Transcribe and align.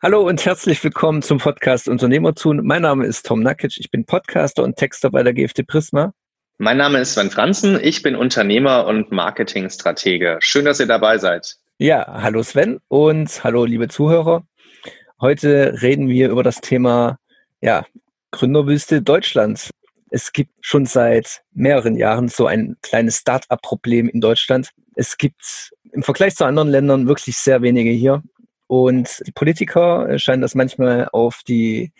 Hallo 0.00 0.24
und 0.24 0.46
herzlich 0.46 0.84
willkommen 0.84 1.22
zum 1.22 1.38
Podcast 1.38 1.88
Unternehmertun. 1.88 2.64
Mein 2.64 2.82
Name 2.82 3.04
ist 3.04 3.26
Tom 3.26 3.40
Nakic, 3.42 3.78
ich 3.78 3.90
bin 3.90 4.06
Podcaster 4.06 4.62
und 4.62 4.76
Texter 4.76 5.10
bei 5.10 5.24
der 5.24 5.34
GFT 5.34 5.66
Prisma. 5.66 6.12
Mein 6.58 6.76
Name 6.76 7.00
ist 7.00 7.14
Sven 7.14 7.32
Franzen, 7.32 7.80
ich 7.82 8.00
bin 8.04 8.14
Unternehmer 8.14 8.86
und 8.86 9.10
Marketingstratege. 9.10 10.38
Schön, 10.38 10.66
dass 10.66 10.78
ihr 10.78 10.86
dabei 10.86 11.18
seid. 11.18 11.56
Ja, 11.78 12.22
hallo 12.22 12.44
Sven 12.44 12.78
und 12.86 13.42
hallo 13.42 13.64
liebe 13.64 13.88
Zuhörer. 13.88 14.44
Heute 15.20 15.82
reden 15.82 16.06
wir 16.06 16.30
über 16.30 16.44
das 16.44 16.60
Thema 16.60 17.18
ja, 17.60 17.84
Gründerwüste 18.30 19.02
Deutschland. 19.02 19.70
Es 20.10 20.32
gibt 20.32 20.52
schon 20.60 20.86
seit 20.86 21.42
mehreren 21.54 21.96
Jahren 21.96 22.28
so 22.28 22.46
ein 22.46 22.76
kleines 22.82 23.16
Start-up-Problem 23.16 24.08
in 24.08 24.20
Deutschland. 24.20 24.70
Es 24.94 25.18
gibt 25.18 25.72
im 25.90 26.04
Vergleich 26.04 26.36
zu 26.36 26.44
anderen 26.44 26.68
Ländern 26.68 27.08
wirklich 27.08 27.36
sehr 27.36 27.62
wenige 27.62 27.90
hier. 27.90 28.22
Und 28.68 29.22
die 29.26 29.32
Politiker 29.32 30.08
äh, 30.08 30.18
scheinen 30.18 30.42
das 30.42 30.54
manchmal 30.54 31.08
auf 31.12 31.40
die 31.46 31.92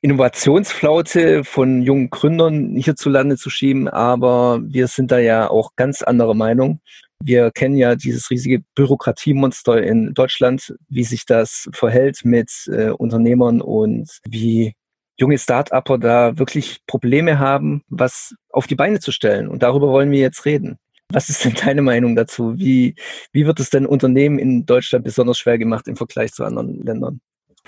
Innovationsflaute 0.00 1.42
von 1.42 1.82
jungen 1.82 2.10
Gründern 2.10 2.76
hierzulande 2.76 3.36
zu 3.36 3.50
schieben, 3.50 3.88
aber 3.88 4.60
wir 4.62 4.86
sind 4.86 5.10
da 5.10 5.18
ja 5.18 5.50
auch 5.50 5.74
ganz 5.74 6.02
anderer 6.02 6.34
Meinung. 6.34 6.80
Wir 7.20 7.50
kennen 7.50 7.76
ja 7.76 7.96
dieses 7.96 8.30
riesige 8.30 8.62
Bürokratiemonster 8.76 9.82
in 9.82 10.14
Deutschland, 10.14 10.76
wie 10.88 11.02
sich 11.02 11.26
das 11.26 11.68
verhält 11.72 12.24
mit 12.24 12.50
äh, 12.68 12.90
Unternehmern 12.90 13.60
und 13.60 14.20
wie 14.28 14.74
junge 15.16 15.36
Start-Upper 15.36 15.98
da 15.98 16.38
wirklich 16.38 16.78
Probleme 16.86 17.40
haben, 17.40 17.82
was 17.88 18.36
auf 18.50 18.68
die 18.68 18.76
Beine 18.76 19.00
zu 19.00 19.10
stellen. 19.10 19.48
Und 19.48 19.64
darüber 19.64 19.88
wollen 19.88 20.12
wir 20.12 20.20
jetzt 20.20 20.44
reden. 20.44 20.78
Was 21.10 21.30
ist 21.30 21.44
denn 21.44 21.54
deine 21.54 21.82
Meinung 21.82 22.16
dazu? 22.16 22.58
Wie, 22.58 22.94
wie 23.32 23.46
wird 23.46 23.60
es 23.60 23.70
denn 23.70 23.86
Unternehmen 23.86 24.38
in 24.38 24.66
Deutschland 24.66 25.04
besonders 25.04 25.38
schwer 25.38 25.58
gemacht 25.58 25.88
im 25.88 25.96
Vergleich 25.96 26.32
zu 26.32 26.44
anderen 26.44 26.84
Ländern? 26.84 27.20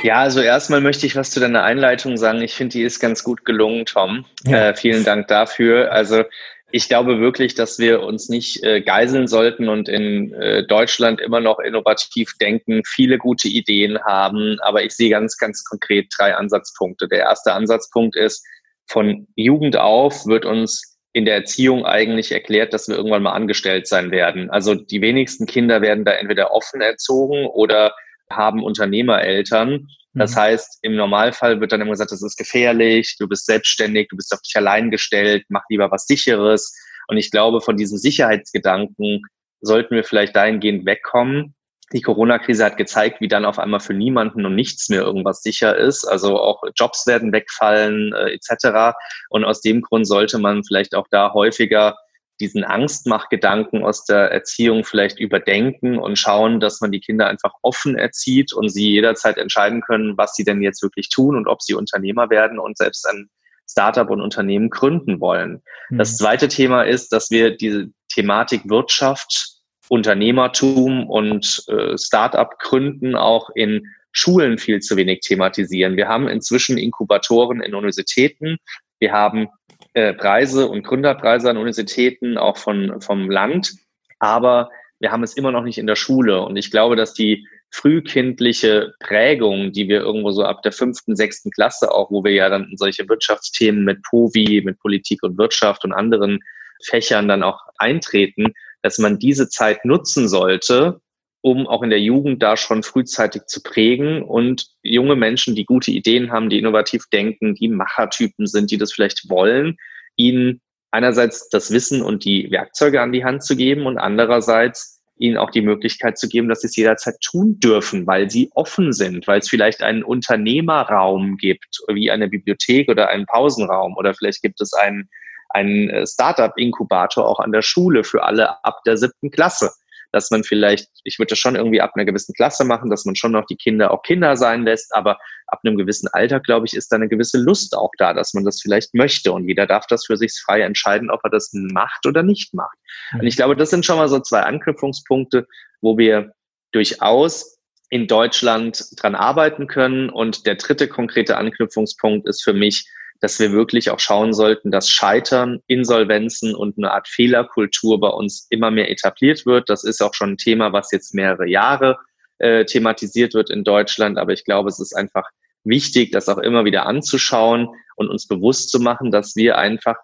Ja, 0.02 0.16
also 0.16 0.40
erstmal 0.40 0.80
möchte 0.80 1.06
ich 1.06 1.16
was 1.16 1.30
zu 1.30 1.40
deiner 1.40 1.62
Einleitung 1.62 2.16
sagen. 2.16 2.40
Ich 2.42 2.54
finde, 2.54 2.72
die 2.72 2.82
ist 2.82 3.00
ganz 3.00 3.24
gut 3.24 3.44
gelungen, 3.44 3.86
Tom. 3.86 4.24
Ja. 4.46 4.70
Äh, 4.70 4.76
vielen 4.76 5.04
Dank 5.04 5.28
dafür. 5.28 5.92
Also 5.92 6.24
ich 6.70 6.88
glaube 6.88 7.20
wirklich, 7.20 7.54
dass 7.54 7.78
wir 7.78 8.02
uns 8.02 8.28
nicht 8.28 8.62
äh, 8.62 8.80
geiseln 8.80 9.26
sollten 9.26 9.68
und 9.68 9.88
in 9.88 10.32
äh, 10.34 10.66
Deutschland 10.66 11.20
immer 11.20 11.40
noch 11.40 11.58
innovativ 11.58 12.34
denken, 12.40 12.82
viele 12.86 13.18
gute 13.18 13.48
Ideen 13.48 13.98
haben. 14.04 14.58
Aber 14.62 14.82
ich 14.84 14.92
sehe 14.92 15.10
ganz, 15.10 15.36
ganz 15.36 15.64
konkret 15.64 16.12
drei 16.16 16.34
Ansatzpunkte. 16.34 17.08
Der 17.08 17.20
erste 17.20 17.52
Ansatzpunkt 17.52 18.16
ist, 18.16 18.46
von 18.86 19.26
Jugend 19.36 19.76
auf 19.76 20.26
wird 20.26 20.44
uns 20.44 20.89
in 21.12 21.24
der 21.24 21.34
Erziehung 21.34 21.84
eigentlich 21.84 22.32
erklärt, 22.32 22.72
dass 22.72 22.88
wir 22.88 22.96
irgendwann 22.96 23.22
mal 23.22 23.32
angestellt 23.32 23.88
sein 23.88 24.10
werden. 24.10 24.50
Also 24.50 24.74
die 24.74 25.00
wenigsten 25.00 25.46
Kinder 25.46 25.82
werden 25.82 26.04
da 26.04 26.12
entweder 26.12 26.52
offen 26.52 26.80
erzogen 26.80 27.46
oder 27.46 27.94
haben 28.30 28.62
Unternehmereltern. 28.62 29.88
Das 30.14 30.34
mhm. 30.34 30.40
heißt, 30.40 30.78
im 30.82 30.94
Normalfall 30.94 31.60
wird 31.60 31.72
dann 31.72 31.80
immer 31.80 31.90
gesagt, 31.90 32.12
das 32.12 32.22
ist 32.22 32.36
gefährlich, 32.36 33.16
du 33.18 33.28
bist 33.28 33.46
selbstständig, 33.46 34.08
du 34.08 34.16
bist 34.16 34.32
auf 34.32 34.40
dich 34.42 34.56
allein 34.56 34.90
gestellt, 34.90 35.44
mach 35.48 35.62
lieber 35.68 35.90
was 35.90 36.06
sicheres. 36.06 36.72
Und 37.08 37.16
ich 37.16 37.30
glaube, 37.32 37.60
von 37.60 37.76
diesem 37.76 37.98
Sicherheitsgedanken 37.98 39.22
sollten 39.60 39.96
wir 39.96 40.04
vielleicht 40.04 40.36
dahingehend 40.36 40.86
wegkommen 40.86 41.54
die 41.92 42.02
Corona-Krise 42.02 42.64
hat 42.64 42.76
gezeigt, 42.76 43.20
wie 43.20 43.28
dann 43.28 43.44
auf 43.44 43.58
einmal 43.58 43.80
für 43.80 43.94
niemanden 43.94 44.46
und 44.46 44.54
nichts 44.54 44.88
mehr 44.88 45.02
irgendwas 45.02 45.42
sicher 45.42 45.76
ist. 45.76 46.04
Also 46.04 46.38
auch 46.38 46.62
Jobs 46.76 47.06
werden 47.06 47.32
wegfallen 47.32 48.12
äh, 48.12 48.32
etc. 48.32 48.96
Und 49.28 49.44
aus 49.44 49.60
dem 49.60 49.82
Grund 49.82 50.06
sollte 50.06 50.38
man 50.38 50.62
vielleicht 50.64 50.94
auch 50.94 51.06
da 51.10 51.32
häufiger 51.32 51.96
diesen 52.40 52.64
Angstmachgedanken 52.64 53.84
aus 53.84 54.04
der 54.04 54.30
Erziehung 54.30 54.84
vielleicht 54.84 55.20
überdenken 55.20 55.98
und 55.98 56.16
schauen, 56.16 56.58
dass 56.58 56.80
man 56.80 56.90
die 56.90 57.00
Kinder 57.00 57.26
einfach 57.26 57.52
offen 57.62 57.96
erzieht 57.96 58.52
und 58.54 58.70
sie 58.70 58.90
jederzeit 58.90 59.36
entscheiden 59.36 59.82
können, 59.82 60.16
was 60.16 60.34
sie 60.34 60.44
denn 60.44 60.62
jetzt 60.62 60.82
wirklich 60.82 61.10
tun 61.10 61.36
und 61.36 61.46
ob 61.46 61.60
sie 61.60 61.74
Unternehmer 61.74 62.30
werden 62.30 62.58
und 62.58 62.78
selbst 62.78 63.06
ein 63.06 63.28
Startup 63.70 64.08
und 64.08 64.20
Unternehmen 64.20 64.70
gründen 64.70 65.20
wollen. 65.20 65.62
Mhm. 65.90 65.98
Das 65.98 66.16
zweite 66.16 66.48
Thema 66.48 66.82
ist, 66.82 67.12
dass 67.12 67.30
wir 67.30 67.56
diese 67.56 67.88
Thematik 68.08 68.68
Wirtschaft 68.68 69.49
Unternehmertum 69.90 71.10
und 71.10 71.64
äh, 71.66 71.98
Start-up-Gründen 71.98 73.16
auch 73.16 73.50
in 73.56 73.88
Schulen 74.12 74.56
viel 74.56 74.78
zu 74.78 74.96
wenig 74.96 75.20
thematisieren. 75.20 75.96
Wir 75.96 76.06
haben 76.06 76.28
inzwischen 76.28 76.78
Inkubatoren 76.78 77.60
in 77.60 77.74
Universitäten. 77.74 78.58
Wir 79.00 79.10
haben 79.10 79.48
äh, 79.94 80.14
Preise 80.14 80.68
und 80.68 80.84
Gründerpreise 80.84 81.50
an 81.50 81.56
Universitäten, 81.56 82.38
auch 82.38 82.56
von, 82.56 83.00
vom 83.00 83.28
Land. 83.30 83.72
Aber 84.20 84.70
wir 85.00 85.10
haben 85.10 85.24
es 85.24 85.34
immer 85.34 85.50
noch 85.50 85.64
nicht 85.64 85.78
in 85.78 85.88
der 85.88 85.96
Schule. 85.96 86.40
Und 86.42 86.56
ich 86.56 86.70
glaube, 86.70 86.94
dass 86.94 87.12
die 87.12 87.48
frühkindliche 87.72 88.94
Prägung, 89.00 89.72
die 89.72 89.88
wir 89.88 90.02
irgendwo 90.02 90.30
so 90.30 90.44
ab 90.44 90.62
der 90.62 90.72
fünften, 90.72 91.16
sechsten 91.16 91.50
Klasse 91.50 91.90
auch, 91.90 92.12
wo 92.12 92.22
wir 92.22 92.32
ja 92.32 92.48
dann 92.48 92.70
solche 92.76 93.08
Wirtschaftsthemen 93.08 93.84
mit 93.84 94.04
POVI, 94.04 94.62
mit 94.64 94.78
Politik 94.78 95.24
und 95.24 95.36
Wirtschaft 95.36 95.84
und 95.84 95.92
anderen 95.92 96.38
Fächern 96.84 97.26
dann 97.26 97.42
auch 97.42 97.60
eintreten, 97.78 98.54
dass 98.82 98.98
man 98.98 99.18
diese 99.18 99.48
Zeit 99.48 99.84
nutzen 99.84 100.28
sollte, 100.28 101.00
um 101.42 101.66
auch 101.66 101.82
in 101.82 101.90
der 101.90 102.00
Jugend 102.00 102.42
da 102.42 102.56
schon 102.56 102.82
frühzeitig 102.82 103.46
zu 103.46 103.62
prägen 103.62 104.22
und 104.22 104.66
junge 104.82 105.16
Menschen, 105.16 105.54
die 105.54 105.64
gute 105.64 105.90
Ideen 105.90 106.30
haben, 106.30 106.50
die 106.50 106.58
innovativ 106.58 107.04
denken, 107.12 107.54
die 107.54 107.68
Machertypen 107.68 108.46
sind, 108.46 108.70
die 108.70 108.78
das 108.78 108.92
vielleicht 108.92 109.30
wollen, 109.30 109.76
ihnen 110.16 110.60
einerseits 110.90 111.48
das 111.48 111.70
Wissen 111.70 112.02
und 112.02 112.24
die 112.24 112.50
Werkzeuge 112.50 113.00
an 113.00 113.12
die 113.12 113.24
Hand 113.24 113.44
zu 113.44 113.56
geben 113.56 113.86
und 113.86 113.96
andererseits 113.98 115.00
ihnen 115.18 115.36
auch 115.36 115.50
die 115.50 115.60
Möglichkeit 115.60 116.18
zu 116.18 116.28
geben, 116.28 116.48
dass 116.48 116.62
sie 116.62 116.66
es 116.66 116.76
jederzeit 116.76 117.16
tun 117.20 117.60
dürfen, 117.60 118.06
weil 118.06 118.30
sie 118.30 118.50
offen 118.54 118.92
sind, 118.92 119.26
weil 119.26 119.40
es 119.40 119.48
vielleicht 119.48 119.82
einen 119.82 120.02
Unternehmerraum 120.02 121.36
gibt, 121.36 121.78
wie 121.92 122.10
eine 122.10 122.28
Bibliothek 122.28 122.88
oder 122.88 123.08
einen 123.08 123.26
Pausenraum 123.26 123.96
oder 123.96 124.14
vielleicht 124.14 124.42
gibt 124.42 124.60
es 124.60 124.72
einen 124.72 125.08
ein 125.50 125.90
äh, 125.90 126.06
Startup-Inkubator 126.06 127.26
auch 127.26 127.40
an 127.40 127.52
der 127.52 127.62
Schule 127.62 128.04
für 128.04 128.22
alle 128.22 128.64
ab 128.64 128.80
der 128.86 128.96
siebten 128.96 129.30
Klasse. 129.30 129.70
Dass 130.12 130.32
man 130.32 130.42
vielleicht, 130.42 130.88
ich 131.04 131.20
würde 131.20 131.30
das 131.30 131.38
schon 131.38 131.54
irgendwie 131.54 131.80
ab 131.80 131.92
einer 131.94 132.04
gewissen 132.04 132.34
Klasse 132.34 132.64
machen, 132.64 132.90
dass 132.90 133.04
man 133.04 133.14
schon 133.14 133.30
noch 133.30 133.46
die 133.46 133.54
Kinder 133.54 133.92
auch 133.92 134.02
Kinder 134.02 134.36
sein 134.36 134.64
lässt, 134.64 134.92
aber 134.92 135.18
ab 135.46 135.60
einem 135.62 135.76
gewissen 135.76 136.08
Alter, 136.08 136.40
glaube 136.40 136.66
ich, 136.66 136.74
ist 136.74 136.90
da 136.90 136.96
eine 136.96 137.08
gewisse 137.08 137.38
Lust 137.38 137.76
auch 137.76 137.92
da, 137.96 138.12
dass 138.12 138.34
man 138.34 138.44
das 138.44 138.60
vielleicht 138.60 138.92
möchte. 138.92 139.30
Und 139.30 139.46
jeder 139.46 139.68
darf 139.68 139.86
das 139.86 140.06
für 140.06 140.16
sich 140.16 140.32
frei 140.44 140.62
entscheiden, 140.62 141.10
ob 141.10 141.20
er 141.22 141.30
das 141.30 141.50
macht 141.52 142.06
oder 142.06 142.24
nicht 142.24 142.54
macht. 142.54 142.76
Und 143.12 143.26
ich 143.26 143.36
glaube, 143.36 143.54
das 143.54 143.70
sind 143.70 143.86
schon 143.86 143.98
mal 143.98 144.08
so 144.08 144.18
zwei 144.18 144.40
Anknüpfungspunkte, 144.40 145.46
wo 145.80 145.96
wir 145.96 146.32
durchaus 146.72 147.58
in 147.88 148.06
Deutschland 148.06 148.84
dran 148.96 149.14
arbeiten 149.14 149.66
können. 149.66 150.10
Und 150.10 150.46
der 150.46 150.56
dritte 150.56 150.88
konkrete 150.88 151.36
Anknüpfungspunkt 151.36 152.26
ist 152.28 152.42
für 152.42 152.52
mich, 152.52 152.88
dass 153.20 153.38
wir 153.38 153.52
wirklich 153.52 153.90
auch 153.90 154.00
schauen 154.00 154.32
sollten, 154.32 154.70
dass 154.70 154.90
Scheitern, 154.90 155.60
Insolvenzen 155.66 156.54
und 156.54 156.78
eine 156.78 156.92
Art 156.92 157.08
Fehlerkultur 157.08 158.00
bei 158.00 158.08
uns 158.08 158.46
immer 158.50 158.70
mehr 158.70 158.90
etabliert 158.90 159.46
wird. 159.46 159.68
Das 159.68 159.84
ist 159.84 160.00
auch 160.00 160.14
schon 160.14 160.32
ein 160.32 160.38
Thema, 160.38 160.72
was 160.72 160.90
jetzt 160.90 161.14
mehrere 161.14 161.46
Jahre 161.46 161.98
äh, 162.38 162.64
thematisiert 162.64 163.34
wird 163.34 163.50
in 163.50 163.64
Deutschland. 163.64 164.18
Aber 164.18 164.32
ich 164.32 164.44
glaube, 164.44 164.70
es 164.70 164.80
ist 164.80 164.94
einfach 164.94 165.28
wichtig, 165.64 166.10
das 166.10 166.28
auch 166.28 166.38
immer 166.38 166.64
wieder 166.64 166.86
anzuschauen 166.86 167.68
und 168.00 168.08
uns 168.08 168.26
bewusst 168.26 168.70
zu 168.70 168.80
machen, 168.80 169.10
dass 169.10 169.36
wir 169.36 169.58
einfach, 169.58 169.96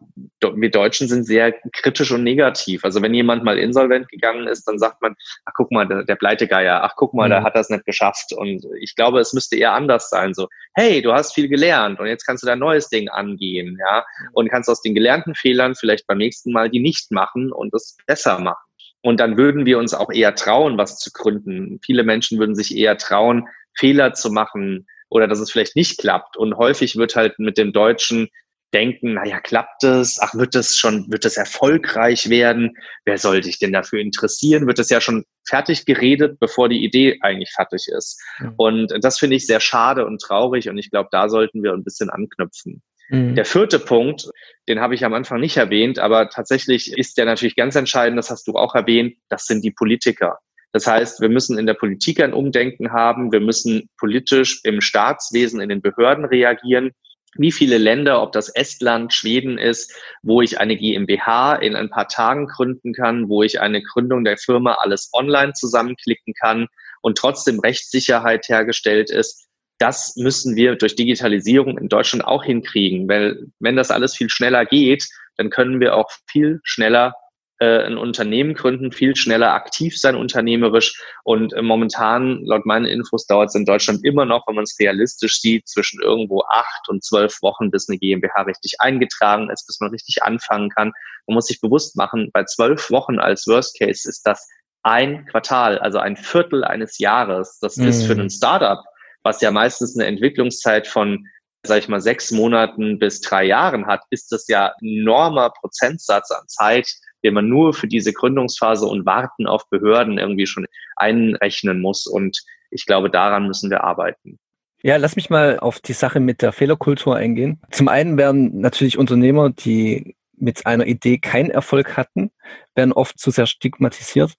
wir 0.42 0.70
Deutschen 0.70 1.08
sind 1.08 1.24
sehr 1.24 1.54
kritisch 1.72 2.12
und 2.12 2.24
negativ. 2.24 2.84
Also 2.84 3.00
wenn 3.00 3.14
jemand 3.14 3.42
mal 3.42 3.58
insolvent 3.58 4.08
gegangen 4.10 4.46
ist, 4.48 4.68
dann 4.68 4.78
sagt 4.78 5.00
man, 5.00 5.16
ach 5.46 5.52
guck 5.56 5.72
mal, 5.72 5.88
der, 5.88 6.04
der 6.04 6.16
Pleitegeier, 6.16 6.82
ach 6.82 6.92
guck 6.96 7.14
mal, 7.14 7.28
mhm. 7.28 7.30
der 7.30 7.42
hat 7.42 7.56
das 7.56 7.70
nicht 7.70 7.86
geschafft. 7.86 8.34
Und 8.36 8.66
ich 8.80 8.94
glaube, 8.96 9.20
es 9.20 9.32
müsste 9.32 9.56
eher 9.56 9.72
anders 9.72 10.10
sein. 10.10 10.34
So, 10.34 10.48
hey, 10.74 11.00
du 11.00 11.14
hast 11.14 11.34
viel 11.34 11.48
gelernt 11.48 11.98
und 11.98 12.06
jetzt 12.06 12.26
kannst 12.26 12.42
du 12.42 12.46
dein 12.46 12.58
neues 12.58 12.90
Ding 12.90 13.08
angehen, 13.08 13.78
ja, 13.80 14.04
und 14.32 14.50
kannst 14.50 14.68
aus 14.68 14.82
den 14.82 14.94
gelernten 14.94 15.34
Fehlern 15.34 15.74
vielleicht 15.74 16.06
beim 16.06 16.18
nächsten 16.18 16.52
Mal 16.52 16.68
die 16.68 16.80
nicht 16.80 17.10
machen 17.12 17.50
und 17.50 17.72
es 17.72 17.96
besser 18.06 18.38
machen. 18.38 18.62
Und 19.00 19.20
dann 19.20 19.38
würden 19.38 19.64
wir 19.64 19.78
uns 19.78 19.94
auch 19.94 20.10
eher 20.12 20.34
trauen, 20.34 20.76
was 20.76 20.98
zu 20.98 21.12
gründen. 21.12 21.78
Viele 21.82 22.02
Menschen 22.02 22.38
würden 22.38 22.54
sich 22.54 22.76
eher 22.76 22.98
trauen, 22.98 23.46
Fehler 23.74 24.12
zu 24.12 24.30
machen, 24.30 24.86
oder 25.16 25.26
dass 25.26 25.40
es 25.40 25.50
vielleicht 25.50 25.76
nicht 25.76 25.98
klappt. 25.98 26.36
Und 26.36 26.56
häufig 26.56 26.96
wird 26.96 27.16
halt 27.16 27.38
mit 27.38 27.58
dem 27.58 27.72
Deutschen 27.72 28.28
denken, 28.74 29.14
naja, 29.14 29.40
klappt 29.40 29.84
es? 29.84 30.18
Ach, 30.20 30.34
wird 30.34 30.54
das 30.54 30.76
schon, 30.76 31.10
wird 31.10 31.24
das 31.24 31.36
erfolgreich 31.36 32.28
werden? 32.28 32.76
Wer 33.04 33.16
soll 33.18 33.42
sich 33.42 33.58
denn 33.58 33.72
dafür 33.72 34.00
interessieren? 34.00 34.66
Wird 34.66 34.78
das 34.78 34.90
ja 34.90 35.00
schon 35.00 35.24
fertig 35.48 35.86
geredet, 35.86 36.38
bevor 36.38 36.68
die 36.68 36.84
Idee 36.84 37.18
eigentlich 37.22 37.52
fertig 37.54 37.86
ist? 37.88 38.20
Mhm. 38.38 38.54
Und 38.56 38.94
das 39.00 39.18
finde 39.18 39.36
ich 39.36 39.46
sehr 39.46 39.60
schade 39.60 40.04
und 40.04 40.20
traurig. 40.20 40.68
Und 40.68 40.78
ich 40.78 40.90
glaube, 40.90 41.08
da 41.10 41.28
sollten 41.28 41.62
wir 41.62 41.72
ein 41.72 41.84
bisschen 41.84 42.10
anknüpfen. 42.10 42.82
Mhm. 43.08 43.34
Der 43.34 43.44
vierte 43.44 43.78
Punkt, 43.78 44.28
den 44.68 44.80
habe 44.80 44.94
ich 44.94 45.04
am 45.04 45.14
Anfang 45.14 45.40
nicht 45.40 45.56
erwähnt, 45.56 45.98
aber 45.98 46.28
tatsächlich 46.28 46.92
ist 46.96 47.16
der 47.18 47.24
natürlich 47.24 47.56
ganz 47.56 47.76
entscheidend, 47.76 48.18
das 48.18 48.30
hast 48.30 48.46
du 48.48 48.52
auch 48.52 48.74
erwähnt, 48.74 49.16
das 49.28 49.46
sind 49.46 49.64
die 49.64 49.70
Politiker. 49.70 50.38
Das 50.76 50.86
heißt, 50.86 51.22
wir 51.22 51.30
müssen 51.30 51.58
in 51.58 51.64
der 51.64 51.72
Politik 51.72 52.20
ein 52.20 52.34
Umdenken 52.34 52.92
haben. 52.92 53.32
Wir 53.32 53.40
müssen 53.40 53.88
politisch 53.96 54.60
im 54.62 54.82
Staatswesen, 54.82 55.62
in 55.62 55.70
den 55.70 55.80
Behörden 55.80 56.26
reagieren. 56.26 56.90
Wie 57.38 57.50
viele 57.50 57.78
Länder, 57.78 58.20
ob 58.20 58.32
das 58.32 58.50
Estland, 58.50 59.14
Schweden 59.14 59.56
ist, 59.56 59.90
wo 60.22 60.42
ich 60.42 60.60
eine 60.60 60.76
GmbH 60.76 61.54
in 61.54 61.76
ein 61.76 61.88
paar 61.88 62.08
Tagen 62.08 62.46
gründen 62.46 62.92
kann, 62.92 63.30
wo 63.30 63.42
ich 63.42 63.58
eine 63.58 63.80
Gründung 63.80 64.22
der 64.22 64.36
Firma 64.36 64.74
alles 64.74 65.08
online 65.14 65.54
zusammenklicken 65.54 66.34
kann 66.34 66.66
und 67.00 67.16
trotzdem 67.16 67.58
Rechtssicherheit 67.60 68.46
hergestellt 68.46 69.10
ist, 69.10 69.46
das 69.78 70.14
müssen 70.16 70.56
wir 70.56 70.76
durch 70.76 70.94
Digitalisierung 70.94 71.78
in 71.78 71.88
Deutschland 71.88 72.26
auch 72.26 72.44
hinkriegen, 72.44 73.08
weil 73.08 73.46
wenn 73.60 73.76
das 73.76 73.90
alles 73.90 74.14
viel 74.14 74.28
schneller 74.28 74.66
geht, 74.66 75.08
dann 75.38 75.48
können 75.48 75.80
wir 75.80 75.94
auch 75.94 76.10
viel 76.26 76.60
schneller 76.64 77.14
äh, 77.58 77.84
ein 77.84 77.96
Unternehmen 77.96 78.54
gründen, 78.54 78.92
viel 78.92 79.16
schneller 79.16 79.52
aktiv 79.52 79.98
sein 79.98 80.14
unternehmerisch. 80.14 81.00
Und 81.24 81.52
äh, 81.54 81.62
momentan, 81.62 82.44
laut 82.44 82.66
meinen 82.66 82.84
Infos, 82.86 83.26
dauert 83.26 83.48
es 83.48 83.54
in 83.54 83.64
Deutschland 83.64 84.04
immer 84.04 84.24
noch, 84.24 84.46
wenn 84.46 84.56
man 84.56 84.64
es 84.64 84.76
realistisch 84.78 85.40
sieht, 85.40 85.68
zwischen 85.68 86.00
irgendwo 86.02 86.42
acht 86.50 86.88
und 86.88 87.04
zwölf 87.04 87.40
Wochen, 87.42 87.70
bis 87.70 87.88
eine 87.88 87.98
GmbH 87.98 88.42
richtig 88.42 88.80
eingetragen 88.80 89.50
ist, 89.50 89.66
bis 89.66 89.80
man 89.80 89.90
richtig 89.90 90.22
anfangen 90.22 90.70
kann. 90.70 90.92
Man 91.26 91.34
muss 91.34 91.46
sich 91.46 91.60
bewusst 91.60 91.96
machen, 91.96 92.30
bei 92.32 92.44
zwölf 92.44 92.90
Wochen 92.90 93.18
als 93.18 93.46
Worst 93.46 93.78
Case 93.78 94.08
ist 94.08 94.26
das 94.26 94.46
ein 94.82 95.26
Quartal, 95.26 95.78
also 95.78 95.98
ein 95.98 96.16
Viertel 96.16 96.62
eines 96.62 96.98
Jahres. 96.98 97.58
Das 97.60 97.76
mhm. 97.76 97.88
ist 97.88 98.06
für 98.06 98.12
einen 98.12 98.30
Startup, 98.30 98.84
was 99.22 99.40
ja 99.40 99.50
meistens 99.50 99.96
eine 99.96 100.06
Entwicklungszeit 100.06 100.86
von 100.86 101.26
sage 101.66 101.80
ich 101.80 101.88
mal, 101.88 102.00
sechs 102.00 102.30
Monaten 102.30 102.98
bis 102.98 103.20
drei 103.20 103.44
Jahren 103.44 103.86
hat, 103.86 104.02
ist 104.10 104.32
das 104.32 104.46
ja 104.48 104.72
enormer 104.80 105.50
Prozentsatz 105.50 106.30
an 106.30 106.46
Zeit, 106.46 106.88
den 107.26 107.34
man 107.34 107.48
nur 107.48 107.74
für 107.74 107.88
diese 107.88 108.12
Gründungsphase 108.12 108.86
und 108.86 109.04
Warten 109.04 109.48
auf 109.48 109.68
Behörden 109.68 110.16
irgendwie 110.16 110.46
schon 110.46 110.66
einrechnen 110.94 111.80
muss. 111.80 112.06
Und 112.06 112.40
ich 112.70 112.86
glaube, 112.86 113.10
daran 113.10 113.48
müssen 113.48 113.68
wir 113.68 113.82
arbeiten. 113.82 114.38
Ja, 114.82 114.96
lass 114.96 115.16
mich 115.16 115.28
mal 115.28 115.58
auf 115.58 115.80
die 115.80 115.92
Sache 115.92 116.20
mit 116.20 116.40
der 116.40 116.52
Fehlerkultur 116.52 117.16
eingehen. 117.16 117.60
Zum 117.72 117.88
einen 117.88 118.16
werden 118.16 118.60
natürlich 118.60 118.96
Unternehmer, 118.96 119.50
die 119.50 120.14
mit 120.36 120.66
einer 120.66 120.86
Idee 120.86 121.18
keinen 121.18 121.50
Erfolg 121.50 121.96
hatten, 121.96 122.30
werden 122.76 122.92
oft 122.92 123.18
zu 123.18 123.32
sehr 123.32 123.46
stigmatisiert. 123.46 124.34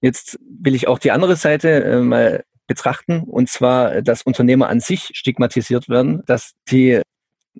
Jetzt 0.00 0.38
will 0.40 0.76
ich 0.76 0.86
auch 0.86 1.00
die 1.00 1.10
andere 1.10 1.34
Seite 1.34 1.82
äh, 1.82 2.00
mal 2.00 2.44
betrachten, 2.68 3.24
und 3.24 3.48
zwar, 3.48 4.02
dass 4.02 4.22
Unternehmer 4.22 4.68
an 4.68 4.78
sich 4.78 5.10
stigmatisiert 5.14 5.88
werden, 5.88 6.22
dass 6.26 6.52
die 6.70 7.00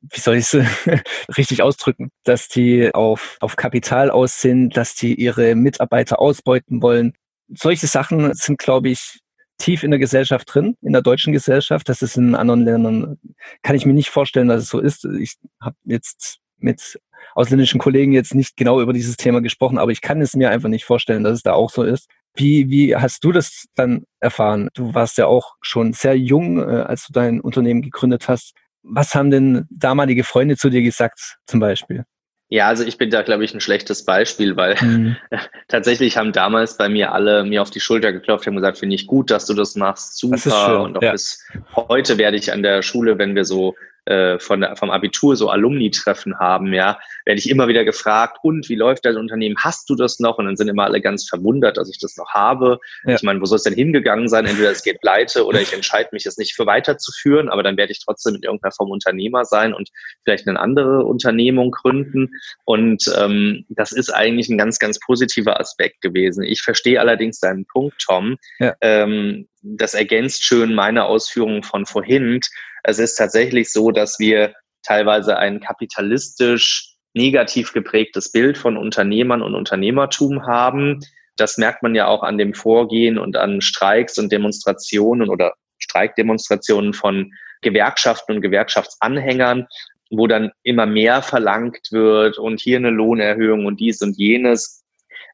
wie 0.03 0.21
soll 0.21 0.37
ich 0.37 0.53
es 0.53 0.67
richtig 1.37 1.63
ausdrücken, 1.63 2.11
dass 2.25 2.49
die 2.49 2.95
auf, 2.95 3.37
auf 3.41 3.57
Kapital 3.57 4.11
aus 4.11 4.41
sind, 4.41 4.77
dass 4.77 4.95
die 4.95 5.15
ihre 5.15 5.55
Mitarbeiter 5.55 6.21
ausbeuten 6.21 6.83
wollen. 6.83 7.15
Solche 7.49 7.87
Sachen 7.87 8.35
sind, 8.35 8.59
glaube 8.59 8.91
ich, 8.91 9.21
tief 9.59 9.83
in 9.83 9.91
der 9.91 10.01
Gesellschaft 10.01 10.53
drin, 10.53 10.77
in 10.83 10.93
der 10.93 11.03
deutschen 11.03 11.33
Gesellschaft. 11.33 11.89
Das 11.89 12.03
ist 12.03 12.17
in 12.17 12.35
anderen 12.35 12.65
Ländern, 12.65 13.19
kann 13.63 13.77
ich 13.77 13.87
mir 13.87 13.95
nicht 13.95 14.11
vorstellen, 14.11 14.49
dass 14.49 14.63
es 14.63 14.69
so 14.69 14.81
ist. 14.81 15.05
Ich 15.05 15.37
habe 15.61 15.77
jetzt 15.85 16.39
mit 16.59 16.99
ausländischen 17.35 17.81
Kollegen 17.81 18.13
jetzt 18.13 18.35
nicht 18.35 18.57
genau 18.57 18.81
über 18.81 18.93
dieses 18.93 19.17
Thema 19.17 19.41
gesprochen, 19.41 19.79
aber 19.79 19.91
ich 19.91 20.01
kann 20.01 20.21
es 20.21 20.35
mir 20.35 20.51
einfach 20.51 20.69
nicht 20.69 20.85
vorstellen, 20.85 21.25
dass 21.25 21.35
es 21.35 21.43
da 21.43 21.53
auch 21.53 21.71
so 21.71 21.83
ist. 21.83 22.09
Wie, 22.35 22.69
wie 22.71 22.95
hast 22.95 23.25
du 23.25 23.33
das 23.33 23.67
dann 23.75 24.05
erfahren? 24.21 24.69
Du 24.75 24.95
warst 24.95 25.19
ja 25.19 25.27
auch 25.27 25.55
schon 25.61 25.93
sehr 25.93 26.17
jung, 26.17 26.59
äh, 26.59 26.83
als 26.83 27.07
du 27.07 27.13
dein 27.13 27.41
Unternehmen 27.41 27.83
gegründet 27.83 28.29
hast. 28.29 28.55
Was 28.83 29.15
haben 29.15 29.31
denn 29.31 29.67
damalige 29.71 30.25
Freunde 30.25 30.57
zu 30.57 30.71
dir 30.71 30.83
gesagt, 30.83 31.37
zum 31.47 31.61
Beispiel? 31.61 32.05
Ja, 32.51 32.67
also 32.67 32.83
ich 32.83 32.97
bin 32.97 33.11
da, 33.11 33.23
glaube 33.23 33.45
ich, 33.45 33.53
ein 33.53 33.61
schlechtes 33.61 34.07
Beispiel, 34.07 34.57
weil 34.57 34.77
mhm. 34.81 35.17
tatsächlich 35.69 36.17
haben 36.17 36.33
damals 36.33 36.79
bei 36.79 36.89
mir 36.89 37.13
alle 37.13 37.45
mir 37.45 37.61
auf 37.61 37.71
die 37.71 37.81
Schulter 37.81 38.13
geklopft, 38.13 38.47
haben 38.47 38.57
gesagt, 38.57 38.79
finde 38.79 38.95
ich 38.95 39.07
gut, 39.07 39.31
dass 39.31 39.45
du 39.45 39.53
das 39.53 39.77
machst, 39.77 40.17
super. 40.17 40.37
Das 40.37 40.47
und 40.47 40.97
auch 40.97 41.03
ja. 41.03 41.13
bis 41.13 41.45
heute 41.77 42.17
werde 42.17 42.39
ich 42.39 42.51
an 42.51 42.63
der 42.63 42.81
Schule, 42.81 43.19
wenn 43.19 43.35
wir 43.35 43.45
so 43.45 43.75
äh, 44.09 44.39
von 44.39 44.61
der, 44.61 44.77
vom 44.77 44.91
Abitur 44.91 45.37
so 45.37 45.51
Alumni-Treffen 45.51 46.39
haben, 46.39 46.73
ja, 46.73 46.99
werde 47.25 47.39
ich 47.39 47.51
immer 47.51 47.69
wieder 47.69 47.85
gefragt, 47.85 48.39
und 48.43 48.69
wie 48.69 48.75
läuft 48.75 49.05
dein 49.05 49.17
Unternehmen? 49.17 49.57
Hast 49.59 49.91
du 49.91 49.95
das 49.95 50.19
noch? 50.19 50.39
Und 50.39 50.47
dann 50.47 50.57
sind 50.57 50.69
immer 50.69 50.85
alle 50.85 51.01
ganz 51.01 51.29
verwundert, 51.29 51.77
dass 51.77 51.91
ich 51.91 51.99
das 51.99 52.17
noch 52.17 52.31
habe. 52.31 52.79
Ja. 53.05 53.17
Ich 53.17 53.23
meine, 53.23 53.41
wo 53.41 53.45
soll 53.45 53.57
es 53.57 53.65
denn 53.65 53.75
hingegangen 53.75 54.29
sein? 54.29 54.47
Entweder 54.47 54.71
es 54.71 54.83
geht 54.83 55.01
pleite 55.01 55.45
oder 55.45 55.61
ich 55.61 55.73
entscheide 55.73 56.09
mich, 56.13 56.25
es 56.25 56.39
nicht 56.39 56.55
für 56.55 56.67
weiterzuführen, 56.67 57.49
aber 57.49 57.63
dann 57.63 57.77
werde 57.77 57.93
ich 57.93 58.03
trotzdem 58.05 58.37
in 58.37 58.43
irgendeiner 58.43 58.73
Form 58.73 58.91
Unternehmer 58.91 59.45
sein 59.45 59.75
und 59.75 59.91
vielleicht 60.25 60.49
eine 60.49 60.59
andere 60.59 61.05
Unternehmung 61.05 61.71
gründen. 61.71 62.31
Und 62.65 63.05
ähm, 63.19 63.67
das 63.69 63.93
ist 63.93 64.11
eigentlich 64.11 64.49
ein 64.49 64.59
ganz, 64.59 64.79
ganz 64.79 64.99
positiver 65.01 65.61
Aspekt 65.61 66.01
gewesen. 66.01 66.45
Ich 66.45 66.63
verstehe 66.63 67.01
allerdings 67.01 67.41
deinen 67.41 67.67
Punkt, 67.67 68.01
Tom. 68.01 68.37
Ja. 68.59 68.75
Ähm, 68.81 69.49
das 69.63 69.95
ergänzt 69.95 70.45
schön 70.45 70.75
meine 70.75 71.05
Ausführungen 71.05 71.63
von 71.63 71.85
vorhin. 71.85 72.41
Es 72.83 72.99
ist 72.99 73.17
tatsächlich 73.17 73.73
so, 73.73 73.91
dass 73.91 74.19
wir 74.19 74.55
teilweise 74.83 75.39
ein 75.39 75.61
kapitalistisch 75.61 76.95
negativ 77.15 77.73
geprägtes 77.73 78.31
Bild 78.33 78.59
von 78.59 78.77
Unternehmern 78.77 79.43
und 79.43 79.55
Unternehmertum 79.55 80.47
haben. 80.47 81.01
Das 81.37 81.59
merkt 81.59 81.83
man 81.83 81.95
ja 81.95 82.07
auch 82.07 82.23
an 82.23 82.39
dem 82.39 82.55
Vorgehen 82.55 83.19
und 83.19 83.37
an 83.37 83.61
Streiks 83.61 84.19
und 84.19 84.31
Demonstrationen 84.33 85.29
oder 85.29 85.55
Streikdemonstrationen 85.79 86.93
von 86.93 87.33
Gewerkschaften 87.63 88.37
und 88.37 88.41
Gewerkschaftsanhängern, 88.43 89.67
wo 90.11 90.27
dann 90.27 90.53
immer 90.63 90.87
mehr 90.87 91.23
verlangt 91.23 91.89
wird 91.91 92.39
und 92.39 92.61
hier 92.61 92.79
eine 92.79 92.91
Lohnerhöhung 92.91 93.67
und 93.67 93.81
dies 93.81 94.01
und 94.03 94.17
jenes. 94.17 94.78